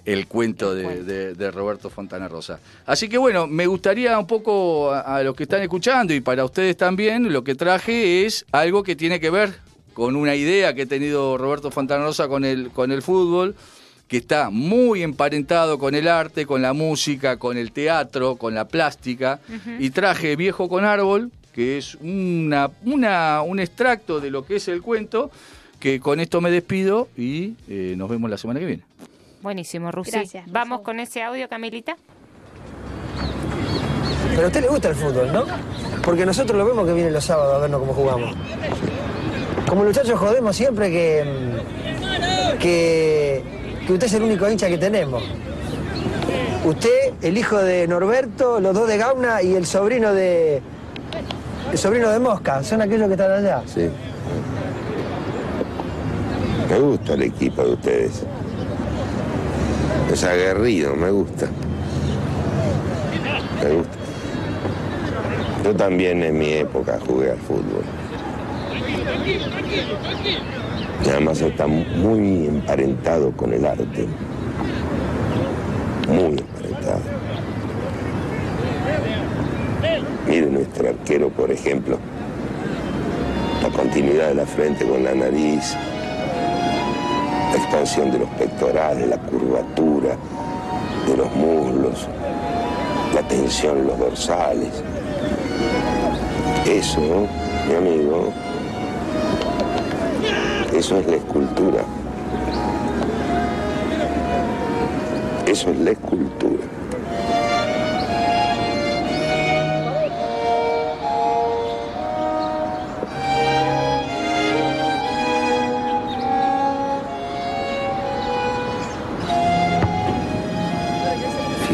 el 0.06 0.28
cuento, 0.28 0.72
El 0.72 0.78
de, 0.78 0.84
cuento. 0.84 1.04
de- 1.06 1.34
de 1.36 1.52
Roberto 1.52 1.90
Fontana 1.90 2.28
Rosa. 2.28 2.60
Así 2.86 3.08
que 3.10 3.18
bueno, 3.18 3.48
me 3.48 3.68
gustaría 3.68 4.18
un 4.20 4.28
poco 4.28 4.92
a, 4.92 5.00
a 5.18 5.24
los 5.24 5.36
que 5.36 5.44
están 5.44 5.62
escuchando 5.62 6.14
y 6.14 6.22
para 6.22 6.44
ustedes 6.46 6.76
también, 6.78 7.32
lo 7.32 7.44
que 7.44 7.56
traje 7.56 8.26
es 8.26 8.46
algo 8.52 8.84
que 8.84 8.96
tiene 8.96 9.20
que 9.20 9.30
ver 9.30 9.54
con 9.94 10.16
una 10.16 10.36
idea 10.36 10.74
que 10.74 10.82
ha 10.84 10.86
tenido 10.88 11.38
Roberto 11.38 11.70
Fontana 11.72 12.04
Rosa 12.06 12.28
con 12.28 12.44
el, 12.46 12.70
con 12.72 12.92
el 12.92 13.02
fútbol, 13.02 13.56
que 14.08 14.18
está 14.18 14.50
muy 14.50 15.04
emparentado 15.04 15.80
con 15.80 15.96
el 15.96 16.08
arte, 16.08 16.46
con 16.46 16.62
la 16.62 16.74
música, 16.74 17.38
con 17.38 17.58
el 17.58 17.72
teatro, 17.72 18.36
con 18.36 18.54
la 18.54 18.68
plástica, 18.68 19.40
y 19.80 19.90
traje 19.92 20.36
Viejo 20.36 20.68
con 20.68 20.84
Árbol, 20.84 21.32
que 21.54 21.78
es 21.78 21.96
una, 22.02 22.70
una, 22.84 23.42
un 23.44 23.60
extracto 23.60 24.20
de 24.20 24.32
lo 24.32 24.46
que 24.46 24.56
es 24.58 24.68
el 24.68 24.82
cuento, 24.82 25.32
que 25.80 26.00
con 26.00 26.20
esto 26.20 26.42
me 26.42 26.50
despido 26.52 27.08
y 27.18 27.54
eh, 27.70 27.94
nos 27.98 28.10
vemos 28.10 28.30
la 28.30 28.38
semana 28.38 28.60
que 28.60 28.66
viene. 28.66 28.84
Buenísimo, 29.44 29.92
Rusi. 29.92 30.12
Gracias, 30.12 30.46
Vamos 30.50 30.82
con 30.82 31.02
ese 31.02 31.22
audio, 31.22 31.50
Camilita. 31.50 31.98
Pero 34.30 34.44
a 34.44 34.48
usted 34.48 34.62
le 34.62 34.70
gusta 34.70 34.90
el 34.90 34.96
fútbol, 34.96 35.34
¿no? 35.34 35.44
Porque 36.02 36.26
nosotros 36.26 36.58
lo 36.58 36.66
vemos 36.66 36.88
que 36.88 36.94
viene 36.94 37.12
los 37.12 37.26
sábados 37.26 37.56
a 37.56 37.58
vernos 37.60 37.82
cómo 37.82 37.94
jugamos. 37.94 38.34
Como 39.68 39.84
muchachos 39.84 40.18
jodemos 40.18 40.56
siempre 40.56 40.90
que, 40.90 41.26
mm, 41.26 42.58
que, 42.58 43.44
que 43.86 43.94
usted 43.94 44.08
es 44.08 44.14
el 44.14 44.24
único 44.24 44.50
hincha 44.50 44.70
que 44.70 44.78
tenemos. 44.78 45.22
Usted, 46.64 47.14
el 47.22 47.38
hijo 47.38 47.58
de 47.58 47.86
Norberto, 47.86 48.62
los 48.62 48.74
dos 48.74 48.88
de 48.88 48.98
Gauna 48.98 49.42
y 49.42 49.56
el 49.56 49.66
sobrino 49.66 50.14
de. 50.14 50.62
El 51.70 51.78
sobrino 51.78 52.10
de 52.10 52.20
Mosca, 52.20 52.64
son 52.64 52.82
aquellos 52.82 53.08
que 53.08 53.14
están 53.14 53.32
allá. 53.32 53.62
Sí. 53.66 53.90
Me 56.70 56.80
gusta 56.80 57.14
el 57.16 57.24
equipo 57.24 57.62
de 57.62 57.74
ustedes. 57.74 58.24
Es 60.12 60.24
aguerrido, 60.24 60.96
me 60.96 61.10
gusta. 61.10 61.48
Me 63.64 63.70
gusta. 63.74 63.98
Yo 65.64 65.76
también 65.76 66.22
en 66.24 66.38
mi 66.38 66.52
época 66.54 67.00
jugué 67.08 67.32
al 67.32 67.38
fútbol. 67.38 67.84
Y 71.06 71.10
además 71.10 71.42
está 71.42 71.68
muy 71.68 72.48
emparentado 72.48 73.32
con 73.32 73.54
el 73.54 73.66
arte. 73.66 74.08
Muy 76.08 76.38
emparentado. 76.38 77.02
Mire 80.28 80.48
nuestro 80.48 80.90
arquero, 80.90 81.30
por 81.30 81.52
ejemplo. 81.52 81.98
La 83.62 83.70
continuidad 83.70 84.30
de 84.30 84.36
la 84.36 84.46
frente 84.46 84.86
con 84.86 85.04
la 85.04 85.14
nariz, 85.14 85.76
la 87.54 87.60
expansión 87.60 88.12
de 88.12 88.20
los 88.20 88.30
pectorales, 88.30 89.08
la 89.08 89.18
curvatura 89.18 90.16
de 91.08 91.18
los 91.18 91.36
muslos, 91.36 92.08
la 93.14 93.22
tensión 93.28 93.78
en 93.78 93.88
los 93.88 94.00
dorsales. 94.00 94.84
Eso, 96.66 97.28
mi 97.68 97.76
amigo, 97.76 98.34
eso 100.76 100.98
es 100.98 101.06
la 101.06 101.16
escultura. 101.18 101.84
Eso 105.46 105.70
es 105.70 105.80
la 105.80 105.92
escultura. 105.92 106.64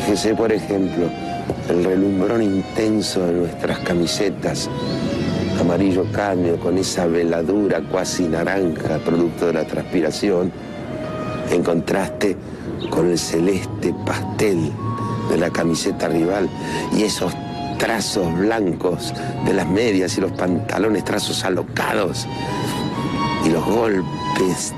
Fíjese, 0.10 0.34
por 0.34 0.52
ejemplo, 0.52 1.08
el 1.69 1.84
relumbrón 1.84 2.41
intenso 2.41 3.28
de 3.28 3.32
nuestras 3.32 3.78
camisetas, 3.78 4.67
amarillo 5.62 6.04
caño 6.12 6.56
con 6.56 6.80
esa 6.80 7.06
veladura 7.06 7.80
cuasi 7.82 8.24
naranja, 8.24 8.98
producto 9.06 9.45
de 9.45 9.54
la 9.54 9.65
transpiración, 9.65 10.52
en 11.52 11.63
contraste 11.63 12.36
con 12.89 13.12
el 13.12 13.19
celeste 13.19 13.93
pastel 14.04 14.72
de 15.30 15.38
la 15.38 15.52
camiseta 15.52 16.08
rival 16.08 16.50
y 16.98 17.04
esos 17.04 17.32
trazos 17.78 18.36
blancos 18.36 19.13
de 19.45 19.54
las 19.54 19.67
medias 19.67 20.17
y 20.17 20.22
los 20.22 20.32
pantalones, 20.32 21.04
trazos 21.04 21.45
alocados 21.45 22.26
y 23.45 23.50
los 23.50 23.63
golpes 23.63 24.74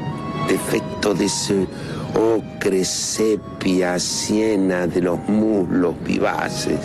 de 0.50 0.56
efecto 0.56 1.14
de 1.14 1.24
ese 1.24 1.68
ocre 2.16 2.84
sepia 2.86 3.98
siena 4.00 4.88
de 4.88 5.02
los 5.02 5.20
muslos 5.28 5.96
vivaces, 6.04 6.80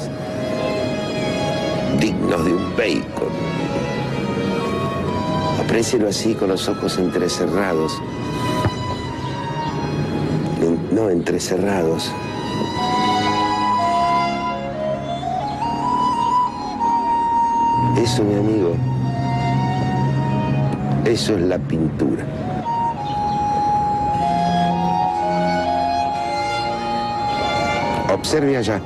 dignos 2.00 2.44
de 2.44 2.52
un 2.54 2.76
bacon. 2.76 3.32
Aprécielo 5.64 6.08
así 6.08 6.34
con 6.34 6.48
los 6.48 6.68
ojos 6.68 6.98
entrecerrados. 6.98 8.00
En- 10.62 10.94
No 10.94 11.10
entrecerrados. 11.10 12.10
Eso, 18.02 18.22
mi 18.22 18.34
amigo, 18.34 18.74
eso 21.04 21.34
es 21.34 21.40
la 21.42 21.58
pintura. 21.58 22.24
Observe 28.16 28.56
allá 28.56 28.80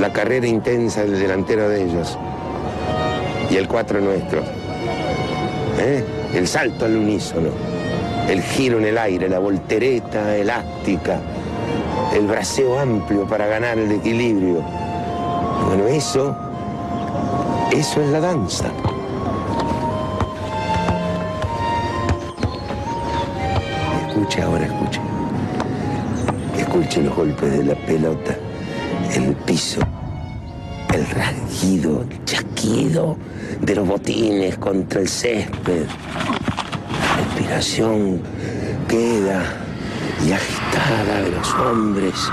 la 0.00 0.12
carrera 0.12 0.46
intensa 0.46 1.02
del 1.02 1.18
delantero 1.18 1.68
de 1.68 1.82
ellos 1.82 2.16
y 3.50 3.56
el 3.56 3.66
cuatro 3.66 4.00
nuestro. 4.00 4.40
¿Eh? 5.80 6.04
El 6.32 6.46
salto 6.46 6.84
al 6.84 6.96
unísono, 6.96 7.48
el 8.28 8.40
giro 8.40 8.78
en 8.78 8.84
el 8.84 8.98
aire, 8.98 9.28
la 9.28 9.40
voltereta 9.40 10.36
elástica, 10.36 11.18
el 12.14 12.28
braceo 12.28 12.78
amplio 12.78 13.26
para 13.26 13.46
ganar 13.46 13.78
el 13.78 13.90
equilibrio. 13.90 14.62
Bueno, 15.66 15.88
eso, 15.88 16.36
eso 17.72 18.00
es 18.00 18.08
la 18.10 18.20
danza. 18.20 18.66
Escuche 24.08 24.40
ahora, 24.40 24.66
escuche. 24.66 25.15
Escuche 26.76 27.02
los 27.04 27.16
golpes 27.16 27.50
de 27.56 27.64
la 27.64 27.74
pelota, 27.74 28.36
el 29.14 29.34
piso, 29.46 29.80
el 30.92 31.06
rasguido, 31.06 32.02
el 32.02 32.24
chasquido 32.26 33.16
de 33.62 33.74
los 33.76 33.88
botines 33.88 34.58
contra 34.58 35.00
el 35.00 35.08
césped. 35.08 35.86
La 35.86 37.16
respiración 37.16 38.20
queda 38.88 39.56
y 40.22 40.32
agitada 40.32 41.22
de 41.22 41.30
los 41.30 41.54
hombres. 41.54 42.30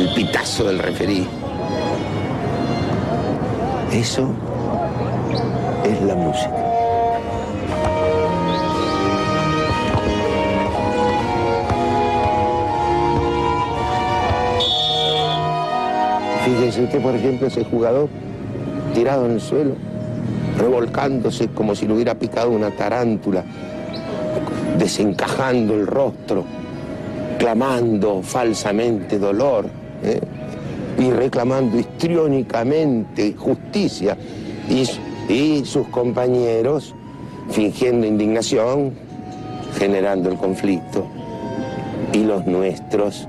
El 0.00 0.12
pitazo 0.12 0.64
del 0.64 0.80
referí. 0.80 1.24
Eso 3.92 4.34
es 5.84 6.02
la 6.02 6.16
música. 6.16 6.65
Fíjese 16.46 16.84
usted, 16.84 17.02
por 17.02 17.12
ejemplo, 17.12 17.48
ese 17.48 17.64
jugador 17.64 18.08
tirado 18.94 19.26
en 19.26 19.32
el 19.32 19.40
suelo, 19.40 19.74
revolcándose 20.56 21.48
como 21.48 21.74
si 21.74 21.88
le 21.88 21.94
hubiera 21.94 22.14
picado 22.14 22.50
una 22.50 22.70
tarántula, 22.70 23.42
desencajando 24.78 25.74
el 25.74 25.88
rostro, 25.88 26.44
clamando 27.36 28.22
falsamente 28.22 29.18
dolor 29.18 29.66
¿eh? 30.04 30.20
y 31.00 31.10
reclamando 31.10 31.80
histriónicamente 31.80 33.34
justicia. 33.36 34.16
Y, 34.70 34.88
y 35.28 35.64
sus 35.64 35.88
compañeros 35.88 36.94
fingiendo 37.50 38.06
indignación, 38.06 38.92
generando 39.76 40.28
el 40.28 40.36
conflicto. 40.36 41.08
Y 42.12 42.22
los 42.22 42.46
nuestros 42.46 43.26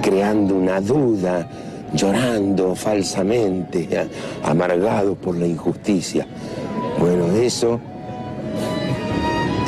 creando 0.00 0.54
una 0.54 0.80
duda, 0.80 1.48
llorando 1.94 2.74
falsamente, 2.74 3.88
a- 3.98 4.50
amargados 4.50 5.16
por 5.18 5.36
la 5.36 5.46
injusticia. 5.46 6.26
Bueno, 6.98 7.26
eso, 7.36 7.80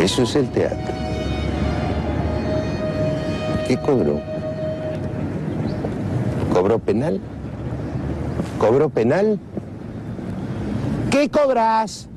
eso 0.00 0.22
es 0.22 0.36
el 0.36 0.48
teatro. 0.50 0.94
¿Qué 3.66 3.76
cobró? 3.78 4.20
¿Cobró 6.52 6.78
penal? 6.78 7.20
¿Cobró 8.58 8.88
penal? 8.90 9.38
¿Qué 11.10 11.28
cobras? 11.30 12.08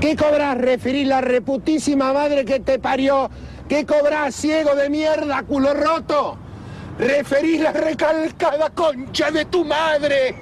¿Qué 0.00 0.16
cobras? 0.16 0.56
Referir 0.56 1.06
la 1.06 1.20
reputísima 1.20 2.12
madre 2.12 2.44
que 2.44 2.60
te 2.60 2.78
parió. 2.78 3.28
¿Qué 3.68 3.84
cobras, 3.84 4.34
ciego 4.34 4.74
de 4.74 4.88
mierda, 4.88 5.42
culo 5.42 5.74
roto? 5.74 6.36
Referís 7.00 7.62
la 7.62 7.72
recalcada 7.72 8.68
concha 8.68 9.30
de 9.30 9.46
tu 9.46 9.64
madre. 9.64 10.34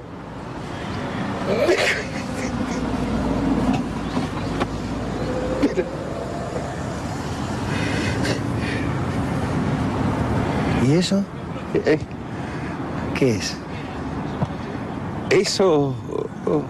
¿Y 10.84 10.92
eso? 10.94 11.24
Eh, 11.74 11.98
¿Qué 13.14 13.36
es? 13.36 13.56
Eso... 15.30 15.94
oh, 16.46 16.62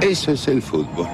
Eso 0.00 0.32
es 0.32 0.48
el 0.48 0.62
fútbol. 0.62 1.06